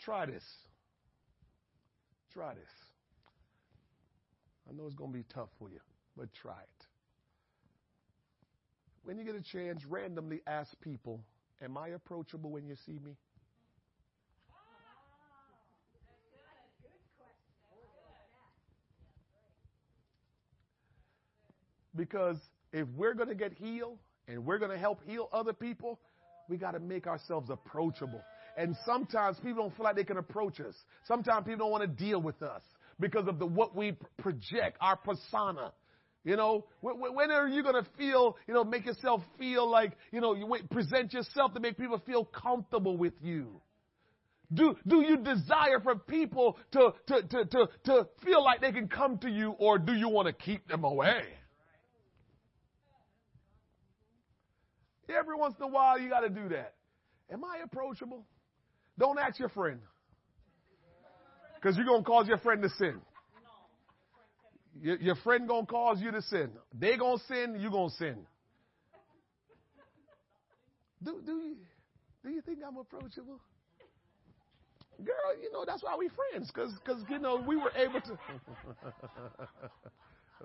[0.01, 0.45] try this.
[2.35, 2.71] Try this.
[4.69, 5.79] I know it's going to be tough for you,
[6.17, 6.87] but try it.
[9.05, 11.21] When you get a chance, randomly ask people,
[11.63, 13.17] Am I approachable when you see me?
[21.97, 22.39] Because
[22.73, 26.01] if we're going to get healed and we're going to help heal other people,
[26.49, 28.21] we got to make ourselves approachable.
[28.57, 30.75] And sometimes people don't feel like they can approach us.
[31.07, 32.63] Sometimes people don't want to deal with us
[33.01, 35.73] because of the what we project, our persona.
[36.25, 40.23] You know, when are you going to feel, you know, make yourself feel like, you
[40.23, 43.61] know, you present yourself to make people feel comfortable with you?
[44.53, 48.89] Do, do you desire for people to, to, to, to, to feel like they can
[48.89, 51.25] come to you or do you want to keep them away?
[55.09, 56.75] Every once in a while, you got to do that.
[57.31, 58.25] Am I approachable?
[58.99, 59.81] Don't ask your friend.
[61.55, 63.01] Because you're going to cause your friend to sin.
[64.81, 66.51] Your, your friend going to cause you to sin.
[66.79, 68.17] They going to sin, you going to sin.
[71.03, 71.57] Do, do, you,
[72.25, 73.41] do you think I'm approachable?
[74.99, 76.51] Girl, you know, that's why we friends.
[76.55, 78.19] Because, cause, you know, we were able to.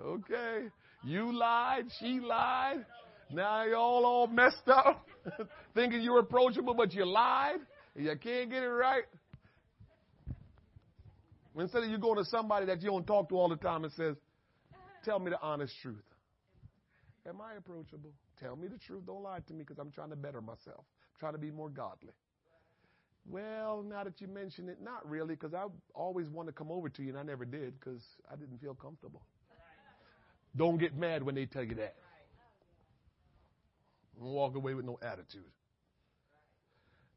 [0.02, 0.66] okay.
[1.04, 1.84] You lied.
[1.98, 2.84] She lied.
[3.32, 5.06] Now you're all all messed up,
[5.74, 7.60] thinking you're approachable, but you lied.
[8.00, 9.04] You can't get it right.
[11.58, 13.92] Instead of you going to somebody that you don't talk to all the time and
[13.92, 14.16] says,
[15.04, 16.04] Tell me the honest truth.
[17.28, 18.12] Am I approachable?
[18.40, 19.06] Tell me the truth.
[19.06, 20.78] Don't lie to me because I'm trying to better myself.
[20.78, 22.12] I'm trying to be more godly.
[23.28, 25.64] Well, now that you mention it, not really, because I
[25.94, 28.74] always wanted to come over to you and I never did because I didn't feel
[28.74, 29.22] comfortable.
[30.56, 31.96] Don't get mad when they tell you that.
[34.18, 35.44] Don't walk away with no attitude.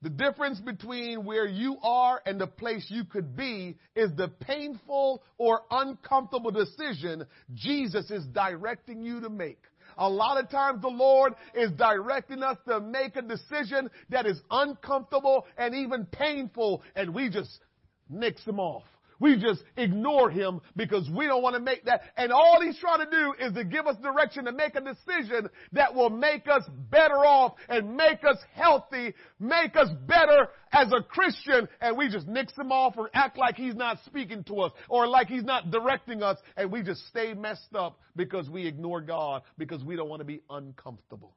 [0.03, 5.23] The difference between where you are and the place you could be is the painful
[5.37, 9.61] or uncomfortable decision Jesus is directing you to make.
[9.97, 14.41] A lot of times the Lord is directing us to make a decision that is
[14.51, 17.61] uncomfortable and even painful and we just
[18.09, 18.83] nix them off.
[19.23, 22.01] We just ignore him because we don't want to make that.
[22.17, 25.49] And all he's trying to do is to give us direction to make a decision
[25.71, 31.01] that will make us better off and make us healthy, make us better as a
[31.01, 31.69] Christian.
[31.79, 35.07] And we just nix him off or act like he's not speaking to us or
[35.07, 36.37] like he's not directing us.
[36.57, 40.25] And we just stay messed up because we ignore God because we don't want to
[40.25, 41.33] be uncomfortable.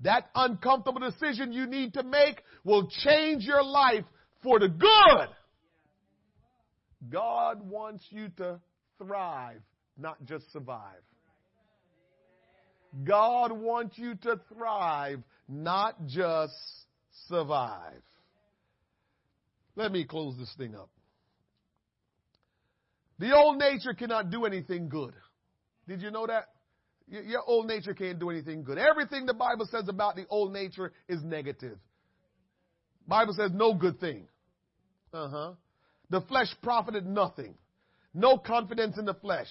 [0.00, 4.04] That uncomfortable decision you need to make will change your life
[4.42, 5.28] for the good.
[7.10, 8.60] God wants you to
[8.98, 9.60] thrive,
[9.98, 11.02] not just survive.
[13.04, 16.54] God wants you to thrive, not just
[17.28, 18.02] survive.
[19.74, 20.90] Let me close this thing up.
[23.18, 25.14] The old nature cannot do anything good.
[25.88, 26.48] Did you know that?
[27.08, 28.78] Your old nature can't do anything good.
[28.78, 31.78] Everything the Bible says about the old nature is negative.
[33.06, 34.28] Bible says no good thing.
[35.12, 35.52] Uh huh
[36.12, 37.54] the flesh profited nothing.
[38.12, 39.48] No confidence in the flesh.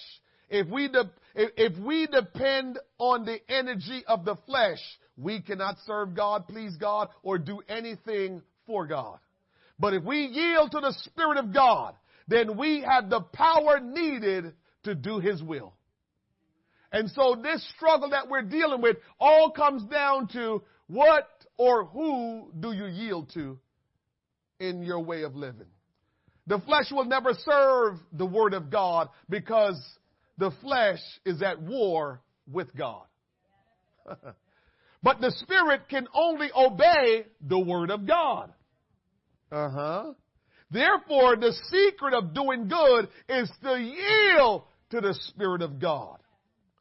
[0.48, 4.78] If we, de- if we depend on the energy of the flesh,
[5.16, 9.18] we cannot serve God, please God, or do anything for God.
[9.80, 11.96] But if we yield to the Spirit of God,
[12.28, 15.74] then we have the power needed to do His will.
[16.92, 21.26] And so this struggle that we're dealing with all comes down to what
[21.56, 23.58] or who do you yield to
[24.60, 25.71] in your way of living?
[26.46, 29.80] The flesh will never serve the word of God because
[30.38, 32.20] the flesh is at war
[32.50, 33.04] with God.
[35.02, 38.52] But the spirit can only obey the word of God.
[39.50, 40.12] Uh huh.
[40.70, 46.18] Therefore, the secret of doing good is to yield to the Spirit of God.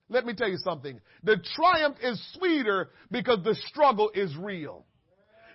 [0.08, 1.00] Let me tell you something.
[1.24, 4.86] The triumph is sweeter because the struggle is real.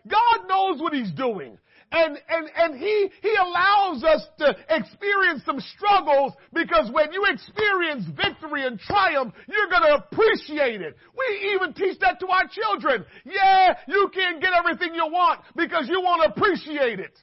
[0.06, 1.58] God knows what He's doing.
[1.92, 8.04] And, and, and He, He allows us to experience some struggles because when you experience
[8.06, 10.96] victory and triumph, you're gonna appreciate it.
[11.16, 13.04] We even teach that to our children.
[13.24, 17.16] Yeah, you can't get everything you want because you won't appreciate it.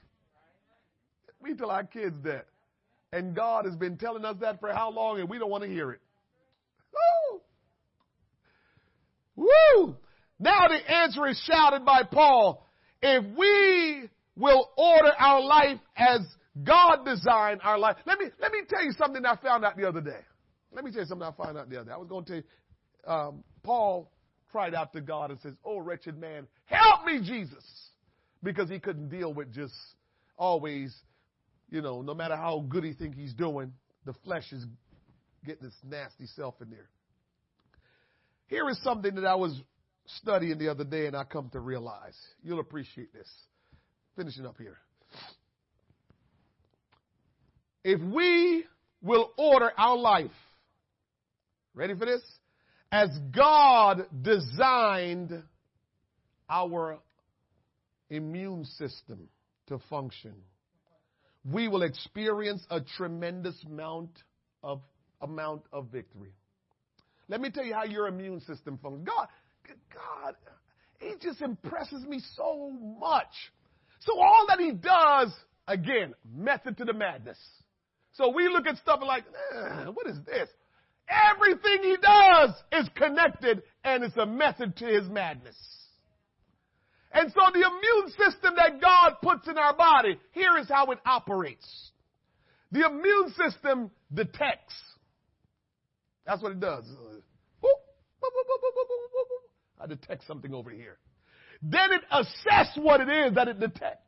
[1.42, 2.46] We tell our kids that.
[3.12, 5.70] And God has been telling us that for how long and we don't want to
[5.70, 6.00] hear it.
[9.36, 9.46] Woo!
[9.76, 9.96] Woo!
[10.40, 12.68] Now the answer is shouted by Paul.
[13.02, 16.22] If we will order our life as
[16.64, 17.98] God designed our life.
[18.06, 20.20] Let me, let me tell you something I found out the other day.
[20.72, 21.94] Let me tell you something I found out the other day.
[21.94, 24.12] I was going to tell you, um, Paul
[24.52, 27.64] cried out to God and says, Oh, wretched man, help me, Jesus.
[28.42, 29.74] Because he couldn't deal with just
[30.38, 30.94] always
[31.74, 33.74] you know, no matter how good he think he's doing,
[34.06, 34.64] the flesh is
[35.44, 36.88] getting its nasty self in there.
[38.46, 39.60] Here is something that I was
[40.06, 42.16] studying the other day and I come to realize.
[42.44, 43.28] You'll appreciate this.
[44.16, 44.78] Finishing up here.
[47.84, 48.66] If we
[49.02, 50.32] will order our life,
[51.74, 52.22] ready for this?
[52.92, 55.44] As God designed
[56.50, 57.00] our
[58.10, 59.28] immune system
[59.68, 60.34] to function
[61.50, 64.12] we will experience a tremendous amount
[64.64, 64.82] of
[65.22, 66.34] amount of victory.
[67.28, 69.08] Let me tell you how your immune system functions.
[69.08, 69.28] God,
[69.94, 70.36] God,
[71.00, 73.32] He just impresses me so much.
[74.06, 75.34] So all that He does,
[75.68, 77.38] again, method to the madness.
[78.14, 79.24] So we look at stuff like,
[79.56, 80.50] eh, what is this?
[81.10, 85.56] Everything He does is connected and it's a method to His madness.
[87.12, 91.00] And so the immune system that God puts in our body, here is how it
[91.06, 91.92] operates.
[92.72, 94.74] The immune system detects.
[96.26, 96.86] That's what it does.
[99.80, 100.98] I detect something over here.
[101.64, 104.00] Then it assesses what it is that it detects.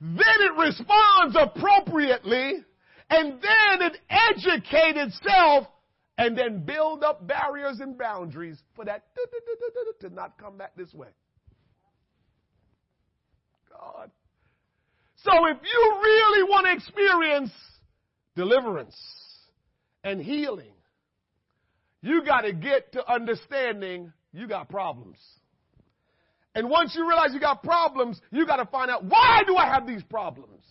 [0.00, 2.64] Then it responds appropriately,
[3.08, 5.68] and then it educates itself
[6.18, 9.04] and then build up barriers and boundaries for that
[10.00, 11.08] to not come back this way.
[13.70, 14.10] God.
[15.16, 17.50] So if you really want to experience
[18.34, 18.96] deliverance
[20.02, 20.72] and healing,
[22.02, 25.18] you got to get to understanding you got problems.
[26.54, 29.66] And once you realize you got problems, you got to find out why do I
[29.66, 30.62] have these problems?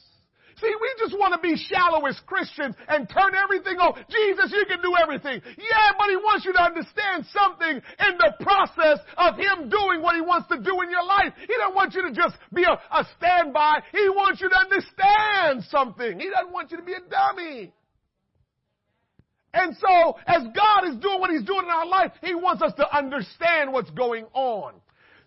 [0.61, 3.93] See, we just want to be shallow as Christians and turn everything on.
[4.07, 5.41] Jesus, you can do everything.
[5.43, 10.15] Yeah, but he wants you to understand something in the process of him doing what
[10.15, 11.33] he wants to do in your life.
[11.41, 13.83] He doesn't want you to just be a, a standby.
[13.91, 16.19] He wants you to understand something.
[16.19, 17.73] He doesn't want you to be a dummy.
[19.55, 22.73] And so, as God is doing what He's doing in our life, He wants us
[22.73, 24.73] to understand what's going on.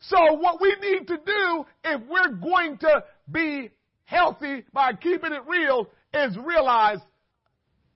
[0.01, 3.71] So what we need to do if we're going to be
[4.05, 6.99] healthy by keeping it real is realize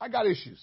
[0.00, 0.60] I got issues.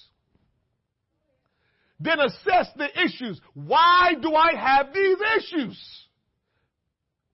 [1.99, 3.39] Then assess the issues.
[3.53, 6.07] Why do I have these issues?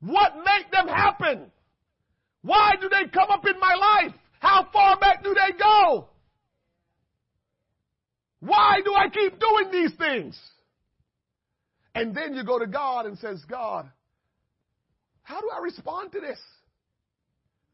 [0.02, 1.52] What make them happen?
[2.41, 4.14] Why do they come up in my life?
[4.40, 6.10] How far back do they go?
[8.46, 10.40] Why do I keep doing these things?
[11.96, 13.90] And then you go to God and says, God,
[15.24, 16.38] how do I respond to this?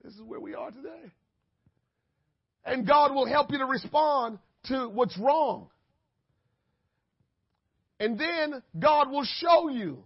[0.04, 1.12] This is where we are today.
[2.64, 5.68] And God will help you to respond to what's wrong.
[8.00, 10.04] And then God will show you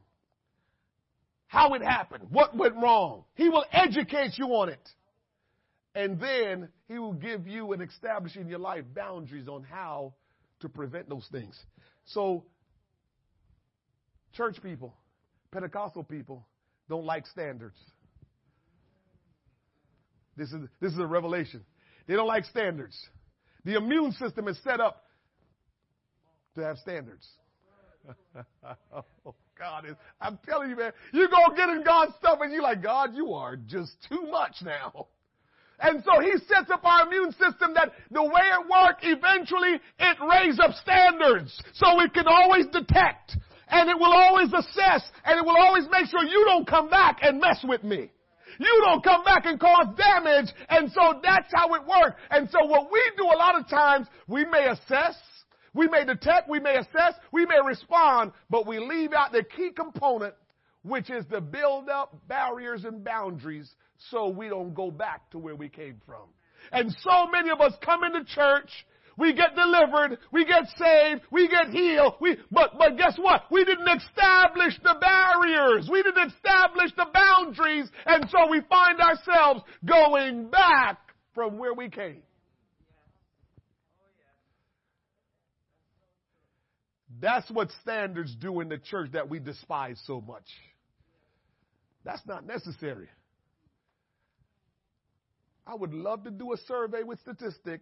[1.48, 3.26] how it happened, what went wrong.
[3.36, 4.90] He will educate you on it.
[5.94, 10.14] And then He will give you and establish in your life boundaries on how
[10.62, 11.58] to prevent those things.
[12.06, 12.46] So,
[14.34, 14.96] church people,
[15.52, 16.46] Pentecostal people
[16.90, 17.78] don't like standards.
[20.38, 21.64] This is, this is a revelation.
[22.08, 22.98] They don't like standards.
[23.64, 25.04] The immune system is set up
[26.56, 27.28] to have standards.
[28.94, 32.62] oh, God is, I'm telling you, man, you go get in God's stuff and you're
[32.62, 35.08] like, God, you are just too much now.
[35.80, 40.18] And so he sets up our immune system that the way it works, eventually it
[40.30, 43.38] raises up standards so it can always detect
[43.68, 47.20] and it will always assess and it will always make sure you don't come back
[47.22, 48.12] and mess with me.
[48.58, 50.54] You don't come back and cause damage.
[50.70, 52.16] And so that's how it works.
[52.30, 55.16] And so what we do a lot of times, we may assess,
[55.74, 59.72] We may detect, we may assess, we may respond, but we leave out the key
[59.76, 60.34] component,
[60.84, 63.70] which is to build up barriers and boundaries
[64.12, 66.28] so we don't go back to where we came from.
[66.72, 68.70] And so many of us come into church
[69.18, 70.18] we get delivered.
[70.32, 71.22] We get saved.
[71.32, 72.16] We get healed.
[72.20, 73.44] We, but, but guess what?
[73.50, 75.88] We didn't establish the barriers.
[75.90, 77.90] We didn't establish the boundaries.
[78.06, 80.98] And so we find ourselves going back
[81.34, 82.24] from where we came.
[87.22, 90.44] That's what standards do in the church that we despise so much.
[92.04, 93.08] That's not necessary.
[95.68, 97.82] I would love to do a survey with statistic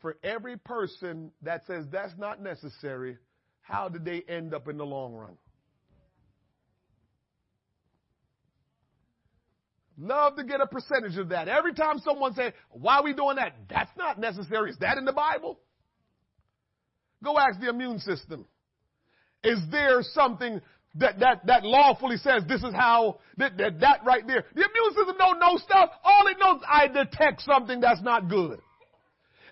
[0.00, 3.18] for every person that says that's not necessary,
[3.62, 5.36] how did they end up in the long run?
[10.00, 11.48] Love to get a percentage of that.
[11.48, 13.54] Every time someone says, why are we doing that?
[13.68, 14.70] That's not necessary.
[14.70, 15.58] Is that in the Bible?
[17.22, 18.46] Go ask the immune system.
[19.42, 20.60] Is there something
[20.98, 24.44] that, that, that lawfully says this is how, that, that, that right there.
[24.54, 25.90] The immune system don't know stuff.
[26.04, 28.60] All it knows, I detect something that's not good.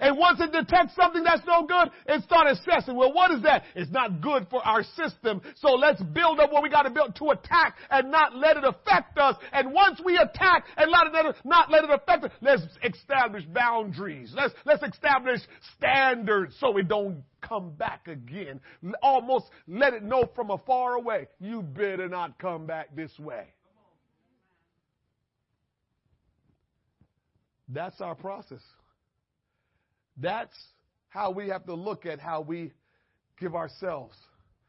[0.01, 3.65] And once it detects something that's no good, it starts assessing, well, what is that?
[3.75, 5.41] It's not good for our system.
[5.57, 8.65] So let's build up what we got to build to attack and not let it
[8.65, 9.37] affect us.
[9.53, 13.45] And once we attack and not let it, not let it affect us, let's establish
[13.47, 14.33] boundaries.
[14.35, 15.41] Let's, let's establish
[15.77, 18.61] standards so it don't come back again.
[19.03, 23.45] Almost let it know from afar away, you better not come back this way.
[27.69, 28.61] That's our process.
[30.17, 30.57] That's
[31.09, 32.73] how we have to look at how we
[33.39, 34.17] give ourselves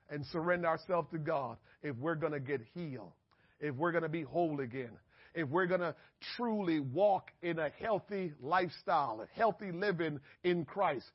[0.09, 3.11] and surrender ourselves to God if we're going to get healed,
[3.59, 4.91] if we're going to be whole again,
[5.33, 5.95] if we're going to
[6.35, 11.05] truly walk in a healthy lifestyle, a healthy living in Christ.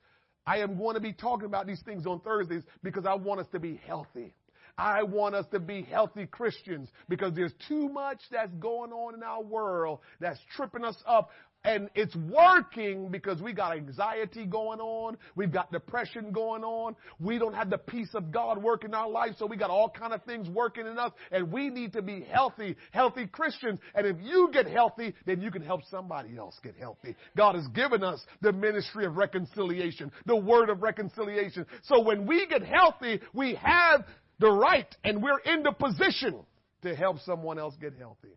[0.47, 3.47] I am going to be talking about these things on Thursdays because I want us
[3.53, 4.35] to be healthy.
[4.79, 9.23] I want us to be healthy Christians because there's too much that's going on in
[9.23, 11.31] our world that's tripping us up
[11.65, 15.17] and it's working because we got anxiety going on.
[15.37, 16.97] We've got depression going on.
[17.21, 19.33] We don't have the peace of God working in our life.
[19.39, 22.23] So we got all kind of things working in us and we need to be
[22.23, 23.79] healthy, healthy Christians.
[23.95, 27.15] And if you get healthy, then you can help somebody else get healthy.
[27.37, 31.65] God has given us the ministry of reconciliation, the word of reconciliation.
[31.83, 34.05] So when we get healthy, we have
[34.41, 36.41] the right and we're in the position
[36.83, 38.37] to help someone else get healthy.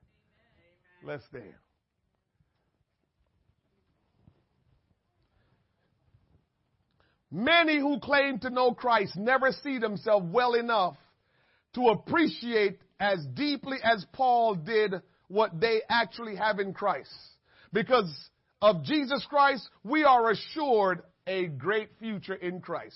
[1.03, 1.64] Let's stand.
[7.35, 10.95] Many who claim to know Christ never see themselves well enough
[11.73, 14.93] to appreciate as deeply as Paul did
[15.27, 17.11] what they actually have in Christ.
[17.73, 18.09] Because
[18.61, 22.95] of Jesus Christ, we are assured a great future in Christ.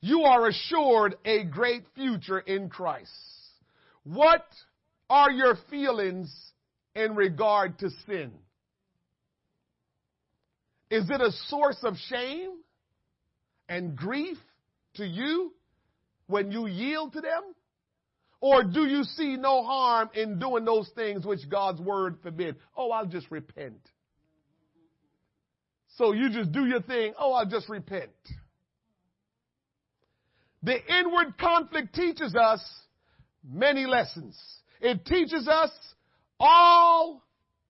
[0.00, 3.12] You are assured a great future in Christ.
[4.02, 4.44] What
[5.08, 6.34] are your feelings
[6.96, 8.32] in regard to sin?
[10.90, 12.50] Is it a source of shame?
[13.72, 14.36] And grief
[14.96, 15.54] to you
[16.26, 17.42] when you yield to them?
[18.38, 22.56] Or do you see no harm in doing those things which God's word forbid?
[22.76, 23.80] Oh, I'll just repent.
[25.96, 27.14] So you just do your thing.
[27.18, 28.10] Oh, I'll just repent.
[30.62, 32.60] The inward conflict teaches us
[33.48, 34.38] many lessons.
[34.82, 35.70] It teaches us
[36.38, 37.22] all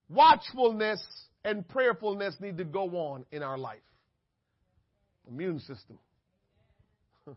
[0.09, 1.01] watchfulness
[1.45, 3.79] and prayerfulness need to go on in our life
[5.27, 5.97] immune system.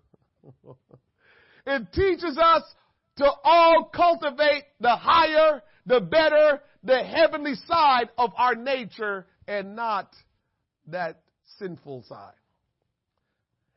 [1.66, 2.62] it teaches us
[3.16, 10.10] to all cultivate the higher, the better, the heavenly side of our nature and not
[10.88, 11.22] that
[11.58, 12.34] sinful side.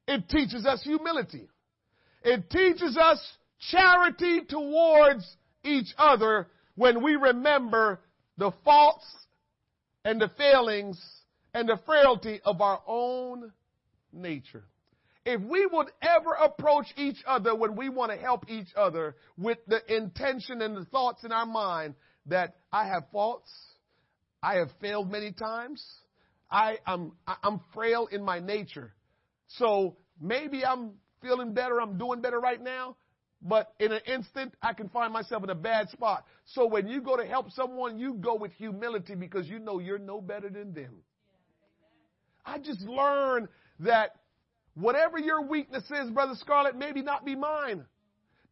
[0.08, 1.48] It teaches us humility.
[2.24, 3.20] It teaches us
[3.72, 5.26] charity towards
[5.64, 8.00] each other when we remember
[8.38, 9.06] the faults
[10.04, 11.00] and the failings
[11.54, 13.52] and the frailty of our own
[14.14, 14.64] nature.
[15.26, 19.58] If we would ever approach each other when we want to help each other with
[19.68, 21.96] the intention and the thoughts in our mind
[22.28, 23.52] that I have faults,
[24.42, 25.84] I have failed many times,
[26.50, 27.12] I am
[27.44, 28.94] I'm frail in my nature.
[29.48, 32.96] So maybe I'm feeling better, I'm doing better right now,
[33.42, 36.26] but in an instant I can find myself in a bad spot.
[36.46, 40.00] So when you go to help someone, you go with humility because you know you're
[40.00, 40.96] no better than them.
[42.46, 43.50] I just learned
[43.82, 44.12] that
[44.76, 47.86] whatever your weakness is, Brother Scarlett, maybe not be mine.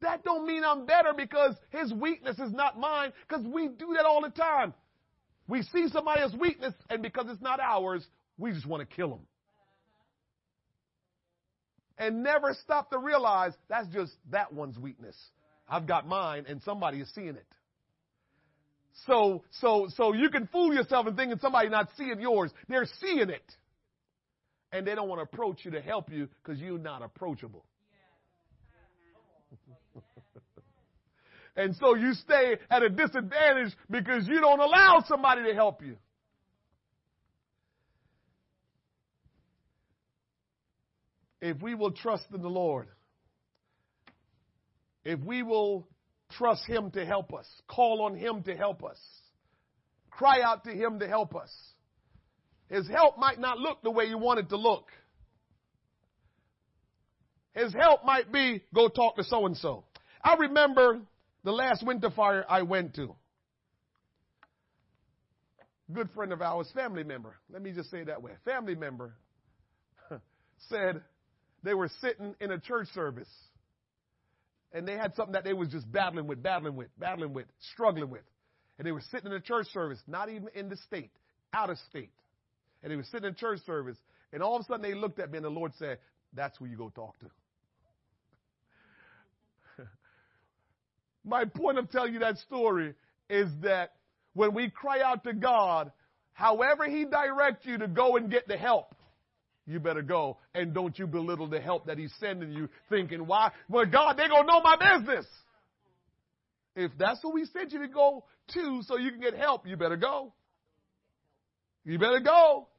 [0.02, 4.06] That don't mean I'm better because his weakness is not mine, because we do that
[4.06, 4.74] all the time.
[5.48, 8.06] We see somebody's weakness, and because it's not ours,
[8.38, 9.20] we just want to kill them.
[11.98, 15.16] and never stop to realize that's just that one's weakness.
[15.68, 17.48] I've got mine and somebody is seeing it.
[19.06, 22.52] So, so, so you can fool yourself and thinking somebody not seeing yours.
[22.68, 23.44] They're seeing it.
[24.72, 27.65] And they don't want to approach you to help you because you're not approachable.
[31.56, 35.95] and so you stay at a disadvantage because you don't allow somebody to help you.
[41.39, 42.88] If we will trust in the Lord,
[45.06, 45.88] if we will
[46.31, 48.98] trust Him to help us, call on Him to help us,
[50.10, 51.52] cry out to Him to help us,
[52.69, 54.88] His help might not look the way you want it to look.
[57.53, 59.85] His help might be go talk to so and so.
[60.23, 60.99] I remember
[61.44, 63.15] the last winter fire I went to.
[65.91, 67.35] Good friend of ours, family member.
[67.52, 68.34] Let me just say that way.
[68.44, 69.15] Family member
[70.69, 71.02] said
[71.64, 73.30] they were sitting in a church service
[74.73, 78.10] and they had something that they was just battling with, battling with, battling with, struggling
[78.10, 78.23] with.
[78.77, 81.11] And they were sitting in a church service, not even in the state,
[81.53, 82.11] out of state.
[82.88, 83.98] And they were sitting in church service,
[84.32, 85.98] and all of a sudden they looked at me and the Lord said,
[86.34, 87.26] That's who you go talk to.
[91.26, 92.94] My point of telling you that story
[93.30, 93.96] is that
[94.36, 95.92] when we cry out to God,
[96.32, 98.96] however He directs you to go and get the help,
[99.66, 100.38] you better go.
[100.56, 103.52] And don't you belittle the help that He's sending you, thinking, why?
[103.68, 105.26] Well, God, they're going to know my business.
[106.78, 108.24] If that's who He sent you to go
[108.54, 110.32] to so you can get help, you better go.
[111.84, 112.70] You better go.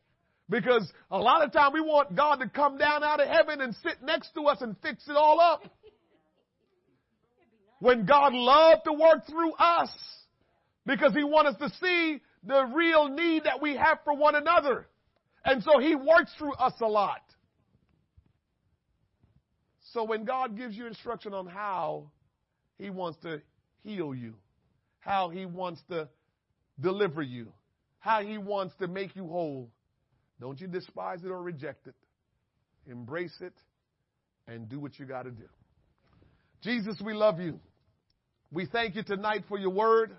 [0.49, 3.75] Because a lot of time we want God to come down out of heaven and
[3.83, 5.63] sit next to us and fix it all up.
[7.81, 9.91] When God loved to work through us
[10.87, 14.87] because He wants us to see the real need that we have for one another.
[15.45, 17.23] And so he works through us a lot.
[19.93, 22.11] So when God gives you instruction on how
[22.79, 23.41] he wants to
[23.83, 24.35] heal you,
[25.01, 26.09] how he wants to
[26.81, 27.49] deliver you,
[27.99, 29.71] how he wants to make you whole,
[30.41, 31.95] don't you despise it or reject it.
[32.87, 33.55] Embrace it
[34.47, 35.45] and do what you got to do.
[36.63, 37.61] Jesus, we love you.
[38.51, 40.17] We thank you tonight for your word.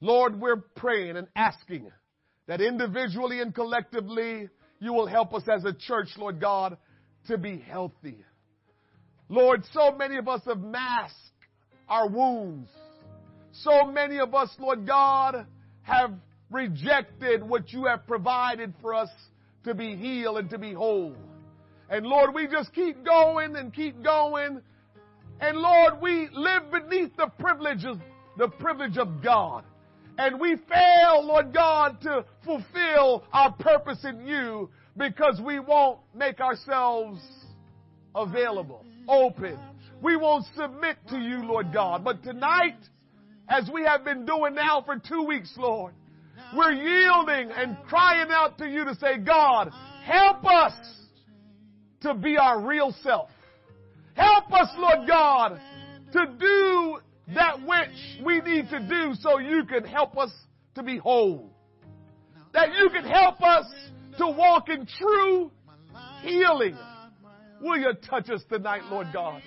[0.00, 1.90] Lord, we're praying and asking
[2.46, 6.76] that individually and collectively you will help us as a church, Lord God,
[7.28, 8.18] to be healthy.
[9.28, 11.16] Lord, so many of us have masked
[11.88, 12.68] our wounds.
[13.52, 15.46] So many of us, Lord God,
[15.82, 16.12] have
[16.50, 19.10] rejected what you have provided for us
[19.64, 21.16] to be healed and to be whole.
[21.90, 24.60] And Lord, we just keep going and keep going.
[25.40, 27.96] And Lord, we live beneath the privileges,
[28.38, 29.64] the privilege of God.
[30.18, 36.40] And we fail, Lord God, to fulfill our purpose in you because we won't make
[36.40, 37.20] ourselves
[38.14, 39.58] available, open.
[40.02, 42.02] We won't submit to you, Lord God.
[42.02, 42.78] But tonight,
[43.48, 45.92] as we have been doing now for two weeks, Lord,
[46.54, 49.70] we're yielding and crying out to you to say, God,
[50.04, 50.72] help us
[52.02, 53.30] to be our real self.
[54.14, 55.60] Help us, Lord God,
[56.12, 56.98] to do
[57.34, 60.30] that which we need to do so you can help us
[60.74, 61.50] to be whole.
[62.52, 63.66] That you can help us
[64.18, 65.50] to walk in true
[66.22, 66.76] healing.
[67.60, 69.42] Will you touch us tonight, Lord God?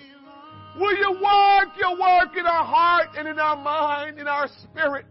[0.78, 5.06] Will you work your work in our heart and in our mind, in our spirit,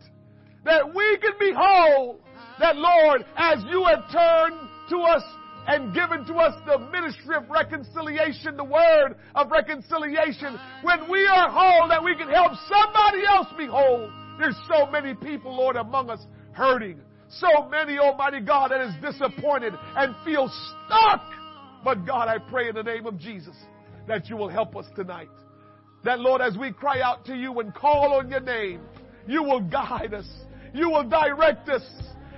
[0.66, 2.20] that we can be whole?
[2.60, 5.24] That, Lord, as you have turned to us
[5.68, 10.58] and given to us the ministry of reconciliation, the word of reconciliation.
[10.82, 14.12] When we are whole, that we can help somebody else be whole.
[14.40, 17.00] There's so many people, Lord, among us hurting.
[17.30, 20.52] So many, Almighty God, that is disappointed and feel
[20.88, 21.22] stuck.
[21.84, 23.56] But God, I pray in the name of Jesus
[24.08, 25.30] that you will help us tonight.
[26.04, 28.82] That, Lord, as we cry out to you and call on your name,
[29.28, 30.28] you will guide us.
[30.74, 31.84] You will direct us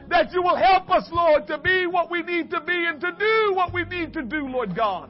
[0.09, 3.11] that you will help us, Lord, to be what we need to be and to
[3.17, 5.09] do what we need to do, Lord God.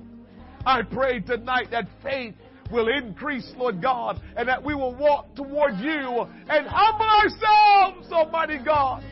[0.65, 2.35] I pray tonight that faith
[2.71, 8.59] will increase, Lord God, and that we will walk toward you and humble ourselves, Almighty
[8.63, 9.03] God.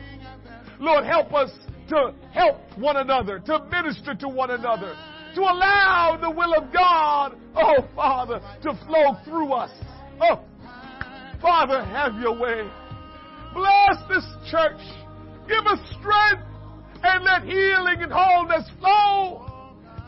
[0.78, 1.50] Lord, help us
[1.88, 4.96] to help one another, to minister to one another,
[5.34, 9.72] to allow the will of God, oh Father, to flow through us.
[10.20, 10.40] Oh,
[11.42, 12.70] Father, have your way.
[13.54, 14.80] Bless this church.
[15.48, 16.44] Give us strength
[17.02, 19.46] and let healing and wholeness flow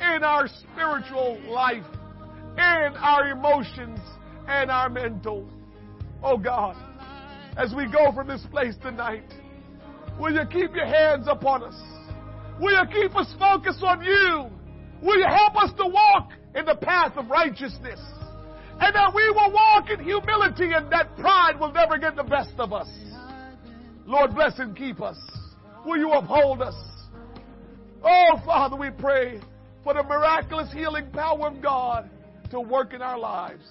[0.01, 1.85] in our spiritual life,
[2.56, 3.98] in our emotions
[4.47, 5.48] and our mental.
[6.23, 6.77] Oh God,
[7.56, 9.24] as we go from this place tonight,
[10.20, 11.81] will you keep your hands upon us?
[12.60, 14.47] Will you keep us focused on you?
[15.02, 18.01] Will you help us to walk in the path of righteousness.
[18.81, 22.52] And that we will walk in humility and that pride will never get the best
[22.59, 22.89] of us.
[24.12, 25.16] Lord, bless and keep us.
[25.86, 26.74] Will you uphold us?
[28.05, 29.40] Oh, Father, we pray
[29.82, 32.10] for the miraculous healing power of God
[32.51, 33.64] to work in our lives.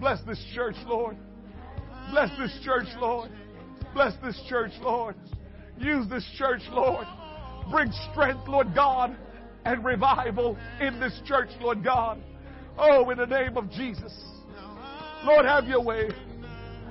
[0.00, 1.16] Bless this church, Lord.
[2.10, 3.30] Bless this church, Lord.
[3.94, 5.14] Bless this church, Lord.
[5.78, 7.06] Use this church, Lord.
[7.70, 9.16] Bring strength, Lord God,
[9.64, 12.20] and revival in this church, Lord God.
[12.76, 14.20] Oh, in the name of Jesus.
[15.22, 16.08] Lord, have your way.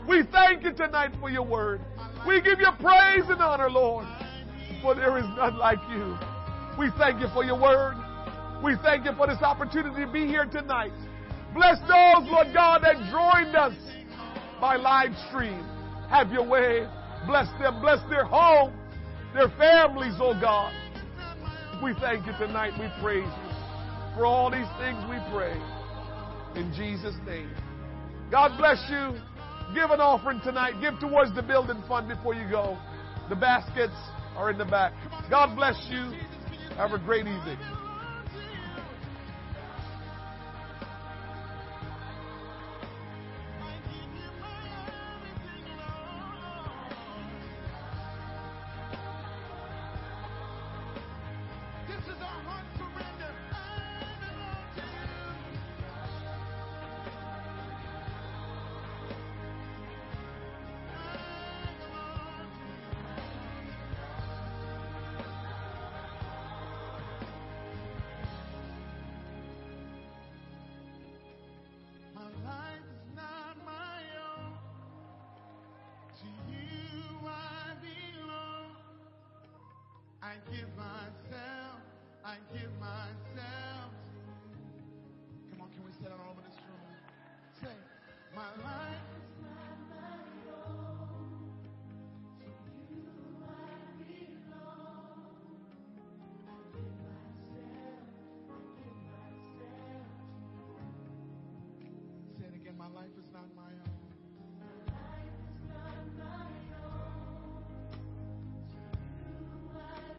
[0.08, 1.82] We thank you tonight for your word.
[2.26, 4.08] We give you praise and honor, Lord,
[4.82, 6.18] for there is none like you.
[6.80, 7.96] We thank you for your word.
[8.64, 10.92] We thank you for this opportunity to be here tonight.
[11.54, 13.74] Bless those, Lord God, that joined us
[14.60, 15.64] by live stream.
[16.10, 16.88] Have your way.
[17.26, 17.82] Bless them.
[17.82, 18.74] Bless their home,
[19.34, 20.74] their families, oh God.
[21.84, 22.74] We thank you tonight.
[22.80, 23.48] We praise you.
[24.16, 25.54] For all these things we pray.
[26.56, 27.52] In Jesus' name.
[28.32, 29.20] God bless you.
[29.74, 30.80] Give an offering tonight.
[30.82, 32.78] Give towards the building fund before you go.
[33.30, 33.96] The baskets
[34.36, 34.94] are in the back.
[35.30, 36.14] God bless you.
[36.78, 37.58] Have a great evening.